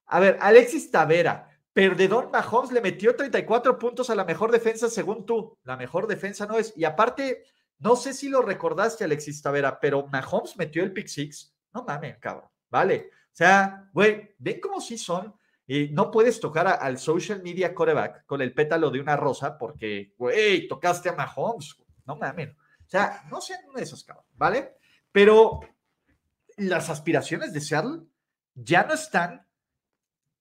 a 0.05 0.19
ver, 0.19 0.37
Alexis 0.41 0.91
Tavera, 0.91 1.49
perdedor 1.73 2.29
Mahomes 2.31 2.71
le 2.71 2.81
metió 2.81 3.15
34 3.15 3.79
puntos 3.79 4.09
a 4.09 4.15
la 4.15 4.25
mejor 4.25 4.51
defensa 4.51 4.89
según 4.89 5.25
tú. 5.25 5.57
La 5.63 5.77
mejor 5.77 6.07
defensa 6.07 6.45
no 6.45 6.57
es. 6.57 6.73
Y 6.75 6.83
aparte, 6.83 7.45
no 7.79 7.95
sé 7.95 8.13
si 8.13 8.29
lo 8.29 8.41
recordaste, 8.41 9.03
Alexis 9.03 9.41
Tavera, 9.41 9.79
pero 9.79 10.07
Mahomes 10.07 10.57
metió 10.57 10.83
el 10.83 10.93
pick 10.93 11.07
six. 11.07 11.55
No 11.73 11.83
mames, 11.83 12.17
cabrón, 12.17 12.49
¿vale? 12.69 13.09
O 13.13 13.35
sea, 13.35 13.89
güey, 13.93 14.35
ven 14.37 14.59
cómo 14.59 14.81
sí 14.81 14.97
son 14.97 15.33
y 15.73 15.87
no 15.91 16.11
puedes 16.11 16.41
tocar 16.41 16.67
al 16.67 16.99
social 16.99 17.41
media 17.41 17.73
quarterback 17.73 18.25
con 18.25 18.41
el 18.41 18.53
pétalo 18.53 18.89
de 18.89 18.99
una 18.99 19.15
rosa 19.15 19.57
porque, 19.57 20.13
güey, 20.17 20.67
tocaste 20.67 21.07
a 21.07 21.13
Mahomes. 21.13 21.77
No 22.05 22.17
mames. 22.17 22.49
O 22.49 22.89
sea, 22.89 23.23
no 23.31 23.39
sean 23.39 23.61
esos 23.77 24.03
cabros, 24.03 24.25
¿vale? 24.33 24.75
Pero 25.13 25.61
las 26.57 26.89
aspiraciones 26.89 27.53
de 27.53 27.61
Seattle 27.61 28.01
ya 28.53 28.83
no 28.83 28.95
están 28.95 29.47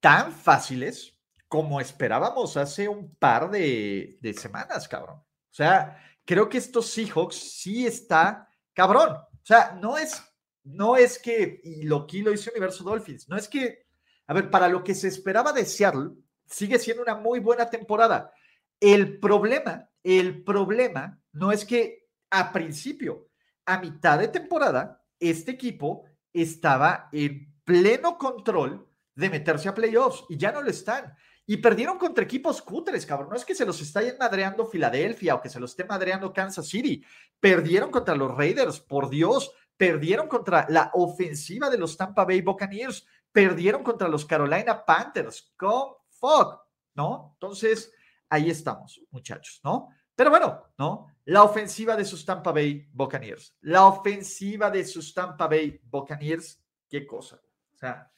tan 0.00 0.32
fáciles 0.32 1.16
como 1.46 1.80
esperábamos 1.80 2.56
hace 2.56 2.88
un 2.88 3.14
par 3.14 3.52
de, 3.52 4.18
semanas, 4.36 4.88
cabrón. 4.88 5.18
O 5.18 5.54
sea, 5.54 5.96
creo 6.24 6.48
que 6.48 6.58
estos 6.58 6.90
Seahawks 6.90 7.36
sí 7.36 7.86
está 7.86 8.48
cabrón. 8.74 9.10
O 9.12 9.44
sea, 9.46 9.78
no 9.80 9.96
es, 9.96 10.20
no 10.64 10.96
es 10.96 11.20
que, 11.20 11.60
y 11.62 11.84
lo 11.84 11.98
aquí 11.98 12.20
lo 12.22 12.32
hizo 12.32 12.50
Universo 12.50 12.82
Dolphins, 12.82 13.28
no 13.28 13.36
es 13.36 13.48
que 13.48 13.89
a 14.30 14.32
ver, 14.32 14.48
para 14.48 14.68
lo 14.68 14.84
que 14.84 14.94
se 14.94 15.08
esperaba 15.08 15.52
de 15.52 15.64
Seattle, 15.64 16.12
sigue 16.46 16.78
siendo 16.78 17.02
una 17.02 17.16
muy 17.16 17.40
buena 17.40 17.68
temporada. 17.68 18.32
El 18.78 19.18
problema, 19.18 19.90
el 20.04 20.44
problema 20.44 21.20
no 21.32 21.50
es 21.50 21.64
que 21.64 22.06
a 22.30 22.52
principio, 22.52 23.26
a 23.66 23.80
mitad 23.80 24.20
de 24.20 24.28
temporada, 24.28 25.04
este 25.18 25.50
equipo 25.50 26.04
estaba 26.32 27.08
en 27.10 27.60
pleno 27.64 28.16
control 28.16 28.86
de 29.16 29.30
meterse 29.30 29.68
a 29.68 29.74
playoffs 29.74 30.24
y 30.28 30.36
ya 30.36 30.52
no 30.52 30.62
lo 30.62 30.70
están. 30.70 31.12
Y 31.44 31.56
perdieron 31.56 31.98
contra 31.98 32.22
equipos 32.22 32.62
cutres, 32.62 33.04
cabrón. 33.06 33.30
No 33.30 33.36
es 33.36 33.44
que 33.44 33.56
se 33.56 33.66
los 33.66 33.80
esté 33.80 34.16
madreando 34.16 34.64
Filadelfia 34.64 35.34
o 35.34 35.42
que 35.42 35.48
se 35.48 35.58
los 35.58 35.72
esté 35.72 35.82
madreando 35.86 36.32
Kansas 36.32 36.68
City. 36.68 37.04
Perdieron 37.40 37.90
contra 37.90 38.14
los 38.14 38.32
Raiders, 38.32 38.78
por 38.78 39.10
Dios. 39.10 39.52
Perdieron 39.76 40.28
contra 40.28 40.66
la 40.68 40.92
ofensiva 40.94 41.68
de 41.68 41.78
los 41.78 41.96
Tampa 41.96 42.24
Bay 42.24 42.42
Buccaneers 42.42 43.04
perdieron 43.32 43.82
contra 43.82 44.08
los 44.08 44.24
Carolina 44.24 44.84
Panthers 44.84 45.52
con 45.56 45.94
fuck, 46.08 46.60
¿no? 46.94 47.32
Entonces, 47.34 47.92
ahí 48.28 48.50
estamos, 48.50 49.00
muchachos, 49.10 49.60
¿no? 49.64 49.90
Pero 50.14 50.30
bueno, 50.30 50.64
¿no? 50.78 51.06
La 51.26 51.44
ofensiva 51.44 51.96
de 51.96 52.04
sus 52.04 52.24
Tampa 52.24 52.52
Bay 52.52 52.88
Buccaneers. 52.92 53.56
La 53.62 53.86
ofensiva 53.86 54.70
de 54.70 54.84
sus 54.84 55.14
Tampa 55.14 55.46
Bay 55.46 55.80
Buccaneers, 55.84 56.62
qué 56.88 57.06
cosa. 57.06 57.40
O 57.72 57.76
sea, 57.78 58.10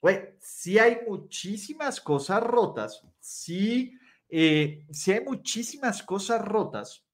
güey, 0.00 0.36
sí 0.38 0.78
hay 0.78 1.00
muchísimas 1.06 2.00
cosas 2.00 2.42
rotas, 2.42 3.02
sí, 3.18 3.98
eh, 4.28 4.86
sí 4.90 5.12
hay 5.12 5.24
muchísimas 5.24 6.02
cosas 6.02 6.44
rotas 6.44 7.04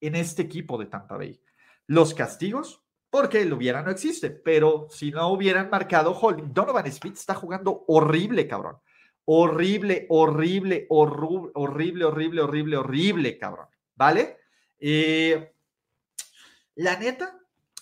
en 0.00 0.14
este 0.14 0.42
equipo 0.42 0.78
de 0.78 0.86
Tampa 0.86 1.16
Bay. 1.16 1.40
Los 1.86 2.14
castigos, 2.14 2.83
porque 3.14 3.42
el 3.42 3.52
hubiera 3.52 3.80
no 3.80 3.92
existe, 3.92 4.28
pero 4.30 4.88
si 4.90 5.12
no 5.12 5.28
hubieran 5.28 5.70
marcado 5.70 6.10
holding, 6.10 6.52
Donovan 6.52 6.90
Smith 6.90 7.14
está 7.14 7.32
jugando 7.32 7.84
horrible, 7.86 8.48
cabrón. 8.48 8.78
Horrible, 9.26 10.06
horrible, 10.08 10.86
horrible, 10.88 11.52
horrible, 11.54 12.04
horrible, 12.06 12.40
horrible, 12.40 12.76
horrible, 12.76 13.38
cabrón. 13.38 13.68
¿Vale? 13.94 14.38
Eh, 14.80 15.54
la 16.74 16.98
neta 16.98 17.38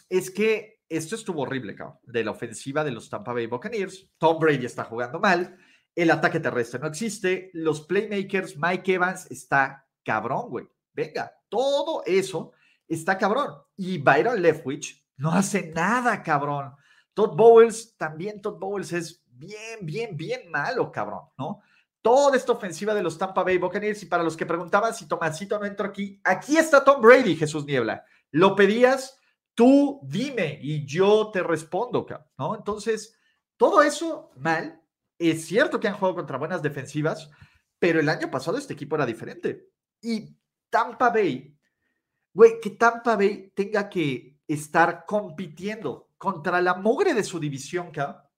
es 0.07 0.31
que 0.31 0.83
esto 0.87 1.15
estuvo 1.15 1.45
horrible, 1.45 1.75
cabrón, 1.77 1.97
de 2.03 2.25
la 2.25 2.33
ofensiva 2.33 2.85
de 2.85 2.91
los 2.91 3.09
Tampa 3.09 3.33
Bay 3.33 3.47
Buccaneers. 3.47 4.11
Tom 4.19 4.39
Brady 4.39 4.67
está 4.67 4.85
jugando 4.85 5.19
mal, 5.19 5.57
el 5.97 6.11
ataque 6.11 6.41
terrestre 6.41 6.79
no 6.79 6.89
existe, 6.89 7.49
los 7.55 7.81
playmakers, 7.87 8.59
Mike 8.59 8.93
Evans 8.93 9.31
está 9.31 9.87
cabrón, 10.05 10.51
güey. 10.51 10.69
Venga, 10.93 11.33
todo 11.49 12.03
eso 12.05 12.53
está 12.87 13.17
cabrón. 13.17 13.55
Y 13.79 13.97
Byron 13.97 14.43
Leftwich 14.43 15.02
no 15.23 15.31
hace 15.31 15.71
nada, 15.73 16.21
cabrón. 16.21 16.75
Todd 17.15 17.37
Bowles, 17.37 17.97
también 17.97 18.43
Todd 18.43 18.59
Bowles 18.59 18.93
es 18.93 19.23
bien, 19.27 19.79
bien, 19.83 20.17
bien 20.17 20.51
malo, 20.51 20.91
cabrón, 20.91 21.29
¿no? 21.39 21.61
Toda 22.01 22.37
esta 22.37 22.51
ofensiva 22.51 22.93
de 22.93 23.05
los 23.05 23.17
Tampa 23.17 23.45
Bay 23.45 23.57
Buccaneers, 23.57 24.03
y 24.03 24.07
para 24.07 24.25
los 24.25 24.37
que 24.37 24.47
preguntaban 24.47 24.93
si 24.93 25.07
Tomasito 25.07 25.61
no 25.61 25.65
entró 25.65 25.87
aquí, 25.87 26.21
aquí 26.25 26.57
está 26.57 26.83
Tom 26.83 27.01
Brady, 27.01 27.37
Jesús 27.37 27.65
Niebla. 27.65 28.05
Lo 28.33 28.57
pedías, 28.57 29.17
tú 29.55 30.01
dime 30.03 30.59
y 30.61 30.85
yo 30.85 31.31
te 31.33 31.41
respondo, 31.45 32.05
cabrón, 32.05 32.29
¿no? 32.37 32.57
Entonces, 32.57 33.17
todo 33.57 33.81
eso 33.81 34.33
mal. 34.37 34.83
Es 35.21 35.45
cierto 35.45 35.79
que 35.79 35.87
han 35.87 35.95
jugado 35.95 36.17
contra 36.17 36.37
buenas 36.37 36.63
defensivas, 36.63 37.31
pero 37.79 38.01
el 38.01 38.09
año 38.09 38.29
pasado 38.29 38.59
este 38.59 38.73
equipo 38.73 38.97
era 38.97 39.07
diferente. 39.07 39.69
Y 40.01 40.37
Tampa 40.69 41.11
Bay, 41.11 41.57
güey, 42.35 42.59
que 42.61 42.71
Tampa 42.71 43.15
Bay 43.15 43.53
tenga 43.55 43.89
que 43.89 44.32
estar 44.47 45.05
compitiendo 45.07 46.11
contra 46.19 46.61
la 46.61 46.75
mugre 46.75 47.15
de 47.15 47.25
su 47.25 47.39
división, 47.41 47.91
¿ca? 47.91 48.29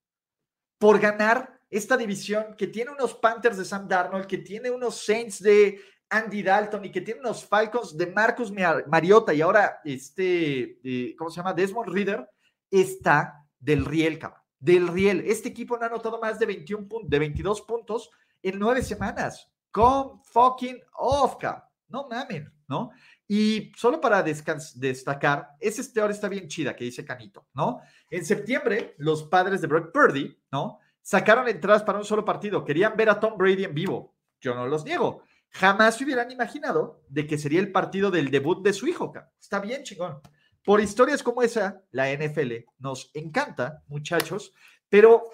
por 0.78 0.98
ganar 0.98 1.60
esta 1.70 1.96
división 1.96 2.54
que 2.56 2.66
tiene 2.66 2.90
unos 2.90 3.14
Panthers 3.14 3.56
de 3.56 3.64
Sam 3.64 3.88
Darnold, 3.88 4.26
que 4.26 4.38
tiene 4.38 4.70
unos 4.70 5.04
Saints 5.04 5.42
de 5.42 5.80
Andy 6.10 6.42
Dalton 6.42 6.84
y 6.84 6.92
que 6.92 7.00
tiene 7.00 7.20
unos 7.20 7.44
Falcons 7.44 7.96
de 7.96 8.06
Marcus 8.06 8.52
Mariota 8.52 9.34
y 9.34 9.40
ahora 9.40 9.80
este, 9.84 10.78
eh, 10.84 11.16
¿cómo 11.16 11.30
se 11.30 11.36
llama? 11.36 11.52
Desmond 11.52 11.88
Reader, 11.88 12.28
está 12.70 13.44
del 13.58 13.84
riel, 13.84 14.18
cabrón. 14.18 14.40
Del 14.58 14.88
riel. 14.88 15.24
Este 15.26 15.48
equipo 15.48 15.76
no 15.76 15.84
ha 15.84 15.88
anotado 15.88 16.20
más 16.20 16.38
de, 16.38 16.46
21 16.46 16.86
de 17.04 17.18
22 17.18 17.62
puntos 17.62 18.10
en 18.42 18.58
nueve 18.58 18.82
semanas. 18.82 19.50
Con 19.70 20.22
fucking 20.22 20.80
off, 20.98 21.36
cabrón. 21.36 21.64
No 21.88 22.08
mamen, 22.08 22.52
¿no? 22.68 22.90
Y 23.26 23.72
solo 23.76 24.00
para 24.00 24.22
destacar, 24.22 25.56
esa 25.58 26.00
ahora 26.00 26.12
está 26.12 26.28
bien 26.28 26.46
chida 26.46 26.76
que 26.76 26.84
dice 26.84 27.04
Canito, 27.04 27.48
¿no? 27.54 27.80
En 28.10 28.24
septiembre, 28.24 28.94
los 28.98 29.24
padres 29.24 29.60
de 29.62 29.66
Brock 29.66 29.92
Purdy, 29.92 30.38
¿no? 30.52 30.78
Sacaron 31.00 31.48
entradas 31.48 31.82
para 31.82 31.98
un 31.98 32.04
solo 32.04 32.24
partido. 32.24 32.64
Querían 32.64 32.96
ver 32.96 33.10
a 33.10 33.20
Tom 33.20 33.36
Brady 33.36 33.64
en 33.64 33.74
vivo. 33.74 34.14
Yo 34.40 34.54
no 34.54 34.66
los 34.66 34.84
niego. 34.84 35.22
Jamás 35.50 35.96
se 35.96 36.04
hubieran 36.04 36.30
imaginado 36.30 37.02
de 37.08 37.26
que 37.26 37.38
sería 37.38 37.60
el 37.60 37.72
partido 37.72 38.10
del 38.10 38.30
debut 38.30 38.62
de 38.62 38.72
su 38.72 38.86
hijo. 38.86 39.12
Está 39.40 39.60
bien, 39.60 39.82
chingón. 39.84 40.20
Por 40.64 40.80
historias 40.80 41.22
como 41.22 41.42
esa, 41.42 41.82
la 41.90 42.10
NFL 42.12 42.52
nos 42.78 43.10
encanta, 43.14 43.82
muchachos, 43.86 44.52
pero 44.88 45.24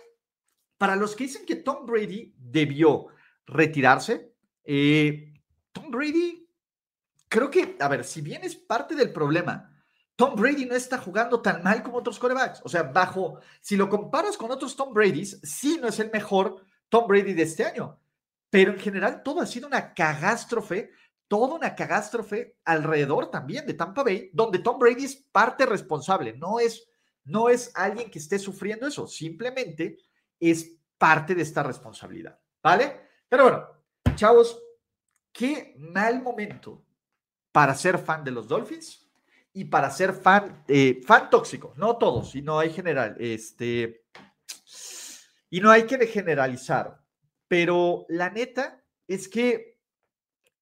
para 0.76 0.96
los 0.96 1.14
que 1.14 1.24
dicen 1.24 1.46
que 1.46 1.56
Tom 1.56 1.86
Brady 1.86 2.34
debió 2.36 3.06
retirarse, 3.46 4.34
eh, 4.64 5.32
Tom 5.72 5.90
Brady 5.90 6.49
creo 7.30 7.50
que, 7.50 7.78
a 7.80 7.88
ver, 7.88 8.04
si 8.04 8.20
bien 8.20 8.44
es 8.44 8.54
parte 8.54 8.94
del 8.94 9.14
problema, 9.14 9.74
Tom 10.16 10.34
Brady 10.36 10.66
no 10.66 10.74
está 10.74 10.98
jugando 10.98 11.40
tan 11.40 11.62
mal 11.62 11.82
como 11.82 11.96
otros 11.96 12.18
corebacks. 12.18 12.60
O 12.62 12.68
sea, 12.68 12.82
bajo, 12.82 13.40
si 13.62 13.76
lo 13.76 13.88
comparas 13.88 14.36
con 14.36 14.50
otros 14.50 14.76
Tom 14.76 14.92
Brady's, 14.92 15.40
sí 15.42 15.78
no 15.80 15.88
es 15.88 15.98
el 15.98 16.10
mejor 16.10 16.66
Tom 16.90 17.06
Brady 17.06 17.32
de 17.32 17.44
este 17.44 17.64
año. 17.64 17.98
Pero 18.50 18.72
en 18.72 18.78
general 18.78 19.22
todo 19.22 19.40
ha 19.40 19.46
sido 19.46 19.66
una 19.66 19.94
cagástrofe 19.94 20.90
toda 21.30 21.54
una 21.54 21.76
catástrofe 21.76 22.56
alrededor 22.64 23.30
también 23.30 23.64
de 23.64 23.74
Tampa 23.74 24.02
Bay, 24.02 24.30
donde 24.32 24.58
Tom 24.58 24.80
Brady 24.80 25.04
es 25.04 25.14
parte 25.14 25.64
responsable, 25.64 26.36
no 26.36 26.58
es, 26.58 26.90
no 27.22 27.48
es 27.48 27.70
alguien 27.76 28.10
que 28.10 28.18
esté 28.18 28.36
sufriendo 28.36 28.88
eso, 28.88 29.06
simplemente 29.06 29.96
es 30.40 30.76
parte 30.98 31.36
de 31.36 31.42
esta 31.42 31.62
responsabilidad, 31.62 32.36
¿vale? 32.60 33.00
Pero 33.28 33.44
bueno, 33.44 33.64
chavos, 34.16 34.60
qué 35.30 35.76
mal 35.78 36.20
momento 36.20 36.84
para 37.52 37.74
ser 37.74 37.98
fan 37.98 38.24
de 38.24 38.30
los 38.30 38.48
Dolphins 38.48 39.10
y 39.52 39.64
para 39.64 39.90
ser 39.90 40.12
fan, 40.12 40.64
eh, 40.68 41.00
fan 41.04 41.28
tóxico, 41.30 41.74
no 41.76 41.96
todos, 41.96 42.34
y 42.34 42.42
no 42.42 42.58
hay 42.58 42.70
general, 42.70 43.16
este, 43.18 44.04
y 45.50 45.60
no 45.60 45.70
hay 45.70 45.84
que 45.84 46.06
generalizar, 46.06 47.00
pero 47.48 48.06
la 48.08 48.30
neta 48.30 48.84
es 49.08 49.28
que 49.28 49.80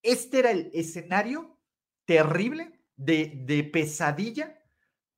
este 0.01 0.39
era 0.39 0.51
el 0.51 0.71
escenario 0.73 1.59
terrible 2.05 2.81
de, 2.95 3.69
pesadilla 3.71 4.59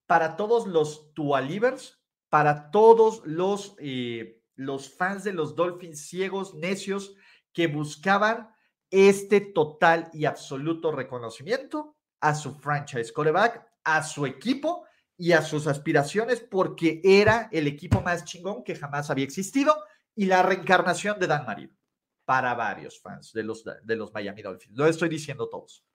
para 0.06 0.36
todos 0.36 0.68
los 0.68 1.14
Tualivers, 1.14 2.00
para 2.30 2.72
todos 2.72 3.22
los, 3.26 3.76
eh, 3.80 4.44
los 4.56 4.90
fans 4.90 5.24
de 5.24 5.34
los 5.34 5.56
Dolphins 5.56 6.06
ciegos, 6.08 6.54
necios, 6.56 7.16
que 7.54 7.68
buscaban 7.68 8.54
este 8.92 9.42
total 9.42 10.10
y 10.14 10.26
absoluto 10.26 10.92
reconocimiento 10.92 11.96
a 12.20 12.36
su 12.36 12.54
franchise 12.60 13.12
quarterback, 13.12 13.66
a 13.84 14.04
su 14.04 14.26
equipo 14.26 14.86
y 15.18 15.32
a 15.32 15.42
sus 15.42 15.66
aspiraciones, 15.68 16.42
porque 16.42 17.02
era 17.04 17.50
el 17.52 17.68
equipo 17.68 18.02
más 18.02 18.26
chingón 18.26 18.64
que 18.64 18.76
jamás 18.76 19.10
había 19.10 19.24
existido 19.24 19.76
y 20.14 20.26
la 20.26 20.44
reencarnación 20.44 21.20
de 21.20 21.28
Dan 21.28 21.46
Marino 21.46 21.74
para 22.26 22.54
varios 22.54 23.00
fans 23.00 23.32
de 23.34 23.44
los, 23.44 23.64
de 23.64 23.96
los 23.96 24.14
Miami 24.14 24.42
Dolphins. 24.42 24.78
Lo 24.78 24.86
estoy 24.86 25.10
diciendo 25.10 25.50
todos. 25.50 25.86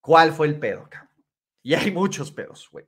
¿Cuál 0.00 0.32
fue 0.32 0.46
el 0.46 0.58
pedo, 0.58 0.88
Y 1.62 1.74
hay 1.74 1.90
muchos 1.90 2.30
pedos, 2.30 2.68
güey. 2.70 2.86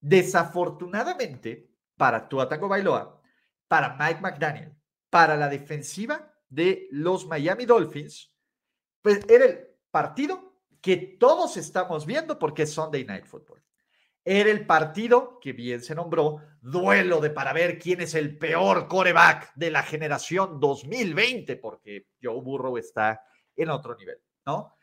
Desafortunadamente, 0.00 1.70
para 1.96 2.28
Tua 2.28 2.48
Tango 2.48 2.68
Bailoa, 2.68 3.20
para 3.68 3.96
Mike 3.96 4.20
McDaniel, 4.20 4.74
para 5.10 5.36
la 5.36 5.48
defensiva 5.48 6.33
de 6.48 6.88
los 6.90 7.26
Miami 7.26 7.66
Dolphins, 7.66 8.32
pues 9.02 9.20
era 9.28 9.44
el 9.44 9.66
partido 9.90 10.54
que 10.80 10.96
todos 10.96 11.56
estamos 11.56 12.04
viendo 12.04 12.38
porque 12.38 12.64
es 12.64 12.72
Sunday 12.72 13.04
Night 13.04 13.24
Football. 13.24 13.62
Era 14.24 14.50
el 14.50 14.66
partido 14.66 15.38
que 15.38 15.52
bien 15.52 15.82
se 15.82 15.94
nombró 15.94 16.40
duelo 16.60 17.20
de 17.20 17.28
para 17.30 17.52
ver 17.52 17.78
quién 17.78 18.00
es 18.00 18.14
el 18.14 18.38
peor 18.38 18.88
coreback 18.88 19.54
de 19.54 19.70
la 19.70 19.82
generación 19.82 20.58
2020, 20.58 21.56
porque 21.56 22.06
Joe 22.22 22.40
Burrow 22.40 22.78
está 22.78 23.22
en 23.54 23.68
otro 23.68 23.94
nivel, 23.94 24.18
¿no? 24.46 24.76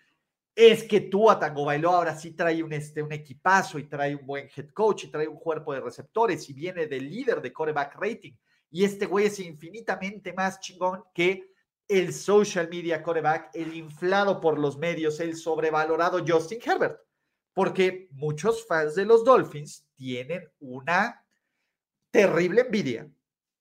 Es 0.54 0.84
que 0.84 1.02
tú 1.02 1.30
a 1.30 1.40
Tango 1.40 1.66
Bailó 1.66 1.92
ahora 1.92 2.16
sí 2.16 2.32
trae 2.32 2.62
un, 2.62 2.74
este, 2.74 3.02
un 3.02 3.12
equipazo 3.12 3.80
y 3.80 3.88
trae 3.88 4.16
un 4.16 4.26
buen 4.28 4.48
head 4.56 4.70
coach 4.70 5.06
y 5.06 5.08
trae 5.08 5.28
un 5.28 5.40
cuerpo 5.40 5.74
de 5.74 5.80
receptores 5.80 6.48
y 6.50 6.54
viene 6.54 6.86
del 6.86 7.10
líder 7.10 7.42
de 7.42 7.52
coreback 7.52 7.96
rating. 7.96 8.34
Y 8.70 8.84
este 8.84 9.06
güey 9.06 9.26
es 9.26 9.40
infinitamente 9.40 10.34
más 10.34 10.60
chingón 10.60 11.04
que 11.14 11.51
el 11.92 12.14
social 12.14 12.70
media 12.70 13.04
coreback, 13.04 13.52
el 13.54 13.76
inflado 13.76 14.40
por 14.40 14.58
los 14.58 14.78
medios, 14.78 15.20
el 15.20 15.36
sobrevalorado 15.36 16.24
Justin 16.26 16.60
Herbert 16.64 17.00
porque 17.54 18.08
muchos 18.12 18.66
fans 18.66 18.96
de 18.96 19.06
los 19.06 19.24
Dolphins 19.24 19.86
tienen 19.96 20.50
una 20.60 21.26
terrible 22.10 22.62
envidia 22.62 23.10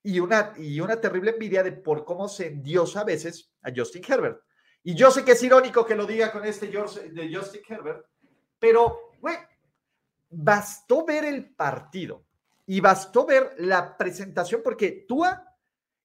y 0.02 0.20
una, 0.20 0.54
y 0.56 0.80
una 0.80 1.00
terrible 1.00 1.32
envidia 1.32 1.62
de 1.62 1.72
por 1.72 2.04
cómo 2.04 2.28
se 2.28 2.46
endiosa 2.46 3.00
a 3.00 3.04
veces 3.04 3.52
a 3.62 3.70
Justin 3.74 4.02
Herbert. 4.06 4.40
Y 4.82 4.94
yo 4.94 5.10
sé 5.10 5.24
que 5.24 5.32
es 5.32 5.42
irónico 5.42 5.84
que 5.84 5.94
lo 5.94 6.06
diga 6.06 6.32
con 6.32 6.44
este 6.44 6.68
de 6.68 7.34
Justin 7.34 7.62
Herbert, 7.68 8.06
pero, 8.58 9.12
güey, 9.20 9.36
bastó 10.30 11.04
ver 11.04 11.24
el 11.24 11.54
partido 11.54 12.24
y 12.66 12.80
bastó 12.80 13.26
ver 13.26 13.54
la 13.58 13.96
presentación 13.96 14.62
porque 14.62 15.04
Tua 15.06 15.44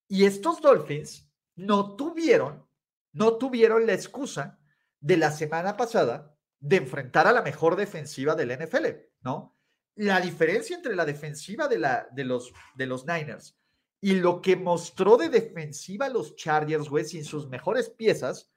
y 0.08 0.26
estos 0.26 0.60
Dolphins 0.62 1.25
no 1.56 1.96
tuvieron, 1.96 2.68
no 3.14 3.38
tuvieron 3.38 3.86
la 3.86 3.94
excusa 3.94 4.60
de 5.00 5.18
la 5.18 5.32
semana 5.32 5.78
pasada 5.78 6.36
de 6.60 6.78
enfrentar 6.78 7.28
a 7.28 7.32
la 7.32 7.42
mejor 7.42 7.76
defensiva 7.76 8.36
del 8.36 8.58
NFL, 8.58 8.88
¿no? 9.22 9.56
La 9.96 10.20
diferencia 10.20 10.76
entre 10.76 10.96
la 10.96 11.06
defensiva 11.06 11.68
de, 11.68 11.80
la, 11.80 12.08
de, 12.12 12.26
los, 12.26 12.52
de 12.76 12.86
los 12.86 13.06
Niners 13.06 13.58
y 14.02 14.16
lo 14.16 14.42
que 14.42 14.56
mostró 14.56 15.18
de 15.18 15.30
defensiva 15.30 16.10
los 16.10 16.36
Chargers, 16.36 16.90
güey, 16.90 17.06
sin 17.06 17.24
sus 17.24 17.48
mejores 17.48 17.90
piezas, 17.90 18.52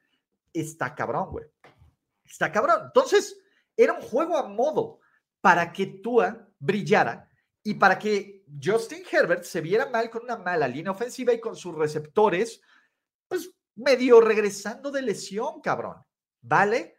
está 0.53 0.95
cabrón, 0.95 1.31
güey. 1.31 1.47
Está 2.25 2.51
cabrón. 2.51 2.83
Entonces, 2.87 3.39
era 3.77 3.95
un 3.95 4.03
juego 4.03 4.37
a 4.37 4.49
modo 4.49 5.01
para 5.41 5.73
que 5.73 5.87
Tua 5.87 6.49
brillara 6.59 7.31
y 7.63 7.75
para 7.75 7.99
que 7.99 8.45
Justin 8.63 9.05
Herbert 9.11 9.45
se 9.45 9.61
viera 9.61 9.87
mal 9.87 10.11
con 10.11 10.25
una 10.25 10.37
mala 10.37 10.67
línea 10.67 10.93
ofensiva 10.93 11.33
y 11.33 11.41
con 11.41 11.57
sus 11.57 11.75
receptores, 11.75 12.61
pues 13.29 13.51
medio 13.77 14.21
regresando 14.21 14.91
de 14.91 15.03
lesión, 15.03 15.61
cabrón. 15.61 16.03
¿Vale? 16.41 16.97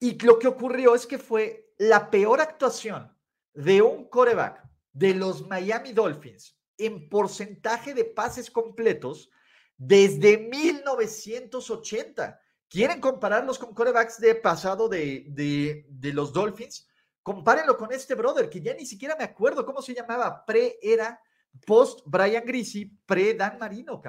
Y 0.00 0.18
lo 0.20 0.38
que 0.38 0.48
ocurrió 0.48 0.94
es 0.94 1.06
que 1.06 1.18
fue 1.18 1.72
la 1.78 2.10
peor 2.10 2.40
actuación 2.40 3.14
de 3.52 3.82
un 3.82 4.08
coreback 4.08 4.64
de 4.92 5.14
los 5.14 5.46
Miami 5.46 5.92
Dolphins 5.92 6.56
en 6.76 7.08
porcentaje 7.08 7.94
de 7.94 8.04
pases 8.04 8.50
completos 8.50 9.30
desde 9.76 10.38
1980. 10.38 12.40
¿Quieren 12.68 13.00
compararlos 13.00 13.58
con 13.58 13.74
corebacks 13.74 14.20
de 14.20 14.34
pasado 14.34 14.88
de, 14.88 15.26
de, 15.30 16.12
los 16.12 16.32
Dolphins? 16.32 16.86
Compárenlo 17.22 17.76
con 17.76 17.92
este 17.92 18.14
brother, 18.14 18.48
que 18.48 18.60
ya 18.60 18.74
ni 18.74 18.86
siquiera 18.86 19.16
me 19.16 19.24
acuerdo 19.24 19.64
cómo 19.64 19.82
se 19.82 19.94
llamaba. 19.94 20.44
Pre 20.44 20.78
era 20.82 21.20
post 21.66 22.00
Brian 22.06 22.44
Greasy, 22.44 22.86
pre 23.06 23.34
Dan 23.34 23.58
Marino, 23.58 24.00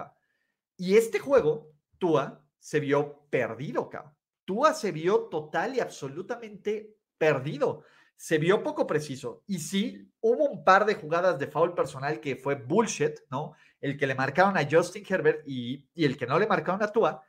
Y 0.80 0.96
este 0.96 1.20
juego, 1.20 1.74
Tua, 1.98 2.42
se 2.58 2.80
vio 2.80 3.28
perdido, 3.30 3.90
cabrón. 3.90 4.16
Tua 4.46 4.74
se 4.74 4.94
vio 4.94 5.26
total 5.26 5.76
y 5.76 5.82
absolutamente 5.82 6.96
perdido. 7.18 7.84
Se 8.16 8.38
vio 8.38 8.64
poco 8.64 8.88
preciso. 8.88 9.44
Y 9.46 9.60
sí, 9.60 10.10
hubo 10.22 10.46
un 10.46 10.64
par 10.64 10.86
de 10.86 10.96
jugadas 10.96 11.38
de 11.38 11.48
foul 11.48 11.74
personal 11.74 12.22
que 12.22 12.38
fue 12.38 12.56
bullshit, 12.56 13.20
¿no? 13.30 13.56
El 13.82 13.98
que 13.98 14.08
le 14.08 14.16
marcaron 14.16 14.56
a 14.58 14.66
Justin 14.72 15.04
Herbert 15.08 15.46
y, 15.46 15.86
el 15.96 16.16
que 16.16 16.26
no 16.26 16.40
le 16.40 16.48
marcaron 16.48 16.82
a 16.82 16.94
Tua. 16.94 17.22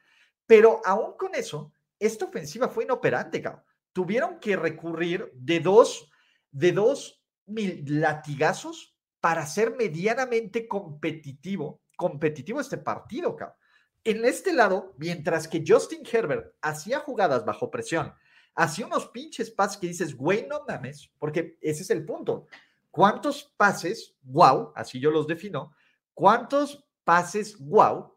Pero 0.47 0.81
aún 0.85 1.17
con 1.17 1.35
eso, 1.35 1.73
esta 1.99 2.27
ofensiva 2.27 2.69
fue 2.69 2.85
inoperante, 2.85 3.43
cabrón. 3.43 3.65
Tuvieron 3.93 4.39
que 4.39 4.55
recurrir 4.55 5.29
de 5.35 5.59
dos, 5.59 6.09
de 6.53 6.71
dos 6.71 7.21
latigazos 7.47 8.97
para 9.21 9.45
ser 9.45 9.75
medianamente 9.77 10.69
competitivo, 10.69 11.80
competitivo 12.01 12.61
este 12.61 12.79
partido, 12.79 13.37
cabrón. 13.37 13.59
En 14.05 14.25
este 14.25 14.55
lado, 14.55 14.95
mientras 14.97 15.47
que 15.47 15.63
Justin 15.67 16.01
Herbert 16.11 16.55
hacía 16.63 17.01
jugadas 17.01 17.45
bajo 17.45 17.71
presión, 17.71 18.15
hacía 18.55 18.87
unos 18.87 19.09
pinches 19.09 19.51
pases 19.51 19.77
que 19.77 19.89
dices, 19.89 20.17
güey, 20.17 20.47
no 20.47 20.65
mames, 20.67 21.11
porque 21.19 21.59
ese 21.61 21.83
es 21.83 21.91
el 21.91 22.07
punto. 22.07 22.47
¿Cuántos 22.91 23.53
pases, 23.59 24.17
wow, 24.23 24.73
así 24.75 24.99
yo 24.99 25.11
los 25.11 25.27
defino, 25.27 25.75
cuántos 26.15 26.83
pases, 27.05 27.59
wow, 27.59 28.17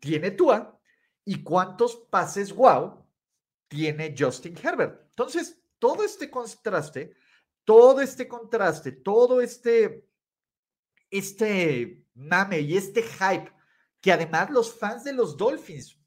tiene 0.00 0.30
Tua 0.30 0.80
y 1.26 1.42
cuántos 1.42 1.96
pases, 1.96 2.50
wow, 2.54 3.04
tiene 3.68 4.14
Justin 4.18 4.56
Herbert? 4.56 5.02
Entonces, 5.10 5.60
todo 5.78 6.02
este 6.02 6.30
contraste, 6.30 7.14
todo 7.64 8.00
este 8.00 8.26
contraste, 8.26 8.92
todo 8.92 9.42
este, 9.42 10.08
este 11.10 12.07
mame 12.18 12.60
y 12.60 12.76
este 12.76 13.02
hype 13.02 13.50
que 14.00 14.12
además 14.12 14.50
los 14.50 14.78
fans 14.78 15.04
de 15.04 15.12
los 15.12 15.36
Dolphins, 15.36 15.98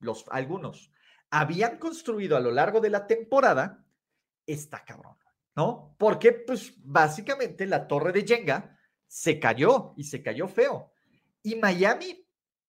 los 0.00 0.24
algunos, 0.30 0.90
habían 1.30 1.78
construido 1.78 2.36
a 2.36 2.40
lo 2.40 2.50
largo 2.50 2.80
de 2.80 2.90
la 2.90 3.06
temporada, 3.06 3.84
está 4.46 4.84
cabrón, 4.84 5.16
¿no? 5.56 5.94
Porque 5.98 6.32
pues 6.32 6.74
básicamente 6.78 7.66
la 7.66 7.86
torre 7.86 8.12
de 8.12 8.26
Jenga 8.26 8.78
se 9.06 9.38
cayó 9.38 9.94
y 9.96 10.04
se 10.04 10.22
cayó 10.22 10.48
feo. 10.48 10.92
Y 11.42 11.54
Miami 11.56 12.26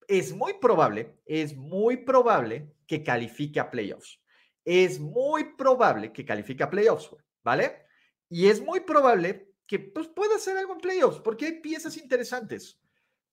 es 0.08 0.32
muy 0.32 0.54
probable, 0.54 1.20
es 1.26 1.56
muy 1.56 1.98
probable 1.98 2.74
que 2.86 3.02
califique 3.02 3.60
a 3.60 3.70
playoffs. 3.70 4.20
Es 4.64 5.00
muy 5.00 5.54
probable 5.54 6.12
que 6.12 6.24
califique 6.24 6.62
a 6.62 6.70
playoffs, 6.70 7.14
¿vale? 7.42 7.86
Y 8.28 8.46
es 8.46 8.60
muy 8.62 8.80
probable 8.80 9.54
que 9.66 9.78
pues, 9.78 10.08
pueda 10.08 10.36
hacer 10.36 10.56
algo 10.56 10.74
en 10.74 10.80
playoffs, 10.80 11.20
porque 11.20 11.46
hay 11.46 11.60
piezas 11.60 11.96
interesantes. 11.96 12.80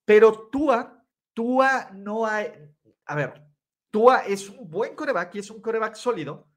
Pero 0.07 0.47
Tua 0.49 0.97
Tua 1.37 1.91
no 1.93 2.25
hay, 2.25 2.51
a 3.05 3.13
ver, 3.13 3.45
Tua 3.91 4.21
es 4.25 4.49
un 4.49 4.67
buen 4.67 4.95
coreback 4.95 5.35
y 5.35 5.39
es 5.39 5.51
un 5.51 5.61
coreback 5.61 5.93
sólido, 5.93 6.49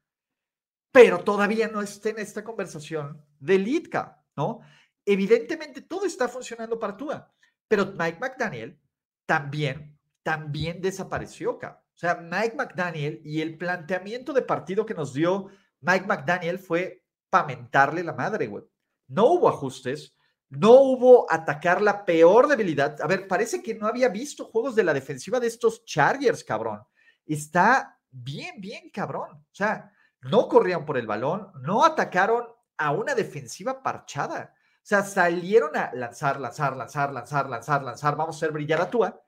pero 0.91 1.23
todavía 1.23 1.67
no 1.67 1.83
está 1.83 2.09
en 2.09 2.17
esta 2.17 2.43
conversación 2.43 3.23
de 3.37 3.59
Litka, 3.59 4.25
¿no? 4.35 4.61
Evidentemente 5.05 5.81
todo 5.81 6.07
está 6.07 6.27
funcionando 6.27 6.79
para 6.79 6.97
Tua, 6.97 7.31
pero 7.67 7.93
Mike 7.95 8.17
McDaniel 8.19 8.81
también, 9.27 9.99
también 10.23 10.81
desapareció, 10.81 11.51
O 11.51 11.77
sea, 11.93 12.15
Mike 12.15 12.55
McDaniel 12.55 13.21
y 13.23 13.41
el 13.41 13.59
planteamiento 13.59 14.33
de 14.33 14.41
partido 14.41 14.83
que 14.83 14.95
nos 14.95 15.13
dio 15.13 15.49
Mike 15.81 16.07
McDaniel 16.07 16.57
fue 16.57 17.05
pamentarle 17.29 18.03
la 18.03 18.13
madre, 18.13 18.47
güey. 18.47 18.63
No 19.09 19.27
hubo 19.27 19.47
ajustes, 19.47 20.15
no 20.51 20.73
hubo 20.73 21.31
atacar 21.31 21.81
la 21.81 22.03
peor 22.03 22.47
debilidad. 22.47 22.99
A 23.01 23.07
ver, 23.07 23.25
parece 23.25 23.63
que 23.63 23.73
no 23.73 23.87
había 23.87 24.09
visto 24.09 24.45
juegos 24.45 24.75
de 24.75 24.83
la 24.83 24.93
defensiva 24.93 25.39
de 25.39 25.47
estos 25.47 25.85
Chargers, 25.85 26.43
cabrón. 26.43 26.81
Está 27.25 27.97
bien, 28.09 28.59
bien, 28.59 28.89
cabrón. 28.89 29.31
O 29.31 29.53
sea, 29.53 29.93
no 30.23 30.49
corrían 30.49 30.85
por 30.85 30.97
el 30.97 31.07
balón, 31.07 31.51
no 31.61 31.85
atacaron 31.85 32.45
a 32.77 32.91
una 32.91 33.15
defensiva 33.15 33.81
parchada. 33.81 34.53
O 34.53 34.83
sea, 34.83 35.03
salieron 35.03 35.75
a 35.77 35.91
lanzar, 35.93 36.39
lanzar, 36.39 36.75
lanzar, 36.75 37.13
lanzar, 37.13 37.49
lanzar, 37.49 37.83
lanzar, 37.83 38.15
vamos 38.17 38.35
a 38.35 38.37
hacer 38.37 38.51
brillar 38.51 38.81
a 38.81 38.89
Tua, 38.89 39.21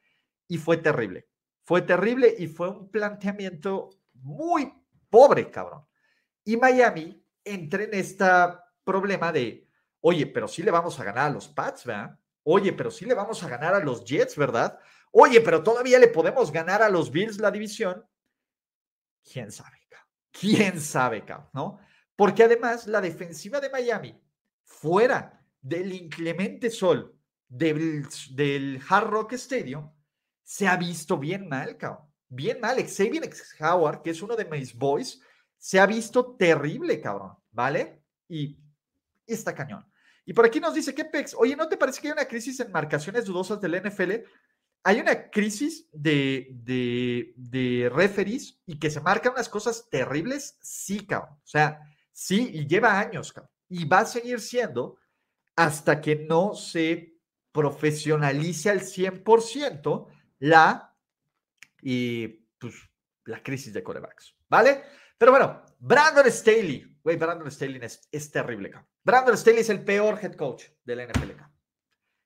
y 0.48 0.58
fue 0.58 0.78
terrible. 0.78 1.30
Fue 1.64 1.84
terrible 1.84 2.36
y 2.38 2.48
fue 2.48 2.70
un 2.70 2.92
planteamiento 2.92 3.92
muy 4.16 4.74
pobre, 5.10 5.50
cabrón. 5.50 5.86
Y 6.44 6.58
Miami 6.58 7.26
entra 7.46 7.84
en 7.84 7.94
este 7.94 8.26
problema 8.84 9.32
de, 9.32 9.70
oye, 10.04 10.28
pero 10.28 10.48
sí 10.48 10.64
le 10.64 10.72
vamos 10.72 11.00
a 11.00 11.04
ganar 11.04 11.28
a 11.28 11.34
los 11.34 11.48
Pats, 11.48 11.86
¿verdad? 11.86 12.20
Oye, 12.44 12.74
pero 12.74 12.92
sí 12.92 13.06
le 13.06 13.14
vamos 13.14 13.42
a 13.42 13.48
ganar 13.48 13.74
a 13.74 13.80
los 13.80 14.04
Jets, 14.04 14.36
¿verdad? 14.36 14.78
Oye, 15.12 15.40
pero 15.42 15.64
todavía 15.64 15.98
le 15.98 16.10
podemos 16.10 16.52
ganar 16.52 16.82
a 16.82 16.90
los 16.90 17.10
Bills 17.10 17.38
la 17.38 17.52
división. 17.52 18.06
¿Quién 19.24 19.52
sabe, 19.52 19.78
cabrón? 19.90 20.10
¿Quién 20.32 20.82
sabe, 20.82 21.24
cabrón? 21.24 21.50
¿No? 21.54 21.80
Porque 22.16 22.44
además 22.44 22.86
la 22.86 23.00
defensiva 23.00 23.62
de 23.62 23.70
Miami, 23.70 24.22
fuera 24.64 25.42
del 25.62 25.94
inclemente 25.94 26.70
sol 26.70 27.18
del, 27.48 28.82
Hard 28.90 29.08
Rock 29.08 29.34
Stadium, 29.34 29.90
se 30.44 30.68
ha 30.68 30.76
visto 30.76 31.18
bien 31.18 31.48
mal, 31.48 31.78
cabrón. 31.78 32.12
Bien 32.28 32.60
mal. 32.60 32.78
Xavier 32.78 33.30
Howard, 33.60 34.02
que 34.02 34.10
es 34.10 34.22
uno 34.22 34.36
de 34.36 34.46
mis 34.46 34.76
boys, 34.76 35.22
se 35.58 35.80
ha 35.80 35.86
visto 35.86 36.36
terrible, 36.36 37.00
cabrón. 37.00 37.38
¿Vale? 37.52 38.04
Y, 38.28 38.60
está 39.26 39.56
cañón. 39.56 39.86
Y 40.26 40.34
por 40.34 40.46
aquí 40.46 40.60
nos 40.60 40.74
dice, 40.74 40.94
¿qué 40.94 41.06
pex? 41.06 41.36
Oye, 41.38 41.56
¿no 41.56 41.68
te 41.68 41.78
parece 41.78 42.02
que 42.02 42.08
hay 42.08 42.14
una 42.14 42.28
crisis 42.28 42.60
en 42.60 42.72
marcaciones 42.72 43.26
dudosas 43.26 43.60
del 43.60 43.82
NFL? 43.82 44.12
Hay 44.84 45.00
una 45.00 45.30
crisis 45.30 45.88
de, 45.92 46.50
de, 46.52 47.34
de 47.36 47.90
referees 47.94 48.60
y 48.66 48.80
que 48.80 48.90
se 48.90 49.02
marcan 49.02 49.34
unas 49.34 49.50
cosas 49.50 49.90
terribles, 49.90 50.58
sí, 50.62 51.06
cabrón. 51.06 51.36
O 51.36 51.48
sea, 51.48 51.80
sí, 52.12 52.50
y 52.54 52.68
lleva 52.68 53.00
años, 53.00 53.34
cabrón. 53.34 53.52
Y 53.70 53.86
va 53.86 54.00
a 54.00 54.06
seguir 54.06 54.40
siendo 54.40 54.98
hasta 55.56 56.02
que 56.02 56.16
no 56.16 56.54
se 56.54 57.14
profesionalice 57.52 58.70
al 58.70 58.82
100% 58.82 60.08
la, 60.40 60.94
y, 61.82 62.28
pues, 62.58 62.76
la 63.26 63.42
crisis 63.42 63.74
de 63.74 63.84
corebacks, 63.84 64.36
¿vale? 64.50 64.84
Pero 65.18 65.32
bueno, 65.32 65.64
Brandon 65.80 66.30
Staley, 66.30 66.98
güey, 67.02 67.16
Brandon 67.16 67.50
Staley 67.50 67.80
es, 68.12 68.32
terrible, 68.32 68.72
cabrón. 68.72 68.90
Brandon 69.04 69.38
Staley 69.38 69.62
es 69.62 69.70
el 69.70 69.84
peor 69.84 70.20
head 70.22 70.36
coach 70.36 70.66
de 70.84 70.96
la 70.96 71.06
NFL, 71.06 71.32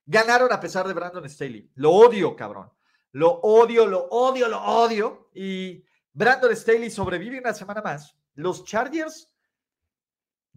Ganaron 0.06 0.52
a 0.54 0.60
pesar 0.60 0.88
de 0.88 0.94
Brandon 0.94 1.28
Staley. 1.30 1.70
Lo 1.76 1.92
odio, 1.92 2.36
cabrón. 2.36 2.72
Lo 3.12 3.32
odio, 3.42 3.86
lo 3.86 4.08
odio, 4.10 4.48
lo 4.48 4.62
odio. 4.64 5.30
Y 5.34 5.84
Brandon 6.14 6.56
Staley 6.56 6.90
sobrevive 6.90 7.40
una 7.40 7.54
semana 7.54 7.82
más. 7.82 8.16
Los 8.36 8.64
Chargers 8.64 9.30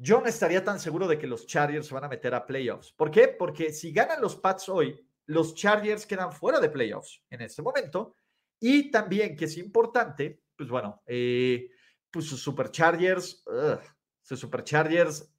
yo 0.02 0.18
no 0.20 0.26
estaría 0.28 0.64
tan 0.64 0.80
seguro 0.80 1.06
de 1.06 1.18
que 1.18 1.26
los 1.26 1.46
Chargers 1.46 1.86
se 1.86 1.92
van 1.92 2.04
a 2.04 2.08
meter 2.08 2.34
a 2.34 2.46
playoffs. 2.46 2.92
¿Por 2.92 3.10
qué? 3.10 3.28
Porque 3.28 3.70
si 3.70 3.92
ganan 3.92 4.22
los 4.22 4.34
Pats 4.34 4.70
hoy, 4.70 4.98
los 5.26 5.54
Chargers 5.54 6.06
quedan 6.06 6.32
fuera 6.32 6.58
de 6.58 6.70
playoffs 6.70 7.22
en 7.28 7.42
este 7.42 7.60
momento. 7.60 8.16
Y 8.58 8.90
también, 8.90 9.36
que 9.36 9.44
es 9.44 9.58
importante, 9.58 10.42
pues 10.56 10.70
bueno, 10.70 11.02
eh, 11.06 11.68
pues 12.10 12.24
sus 12.24 12.42
Superchargers, 12.42 13.44
sus 14.22 14.40
Superchargers, 14.40 15.30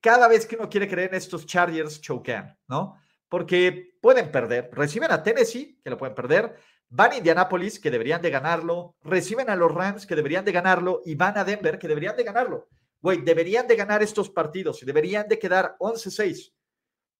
cada 0.00 0.28
vez 0.28 0.46
que 0.46 0.56
uno 0.56 0.68
quiere 0.68 0.88
creer 0.88 1.10
en 1.10 1.16
estos 1.16 1.46
Chargers, 1.46 2.00
choquean, 2.00 2.56
¿no? 2.68 2.98
Porque 3.28 3.96
pueden 4.00 4.30
perder. 4.30 4.70
Reciben 4.72 5.10
a 5.10 5.22
Tennessee, 5.22 5.80
que 5.82 5.90
lo 5.90 5.98
pueden 5.98 6.14
perder. 6.14 6.56
Van 6.88 7.12
a 7.12 7.16
Indianapolis, 7.16 7.80
que 7.80 7.90
deberían 7.90 8.22
de 8.22 8.30
ganarlo. 8.30 8.96
Reciben 9.02 9.50
a 9.50 9.56
los 9.56 9.72
Rams, 9.72 10.06
que 10.06 10.14
deberían 10.14 10.44
de 10.44 10.52
ganarlo. 10.52 11.02
Y 11.04 11.14
van 11.14 11.36
a 11.36 11.44
Denver, 11.44 11.78
que 11.78 11.88
deberían 11.88 12.16
de 12.16 12.24
ganarlo. 12.24 12.68
Güey, 13.00 13.22
deberían 13.22 13.66
de 13.66 13.76
ganar 13.76 14.02
estos 14.02 14.30
partidos 14.30 14.82
y 14.82 14.86
deberían 14.86 15.28
de 15.28 15.38
quedar 15.38 15.76
11-6. 15.78 16.52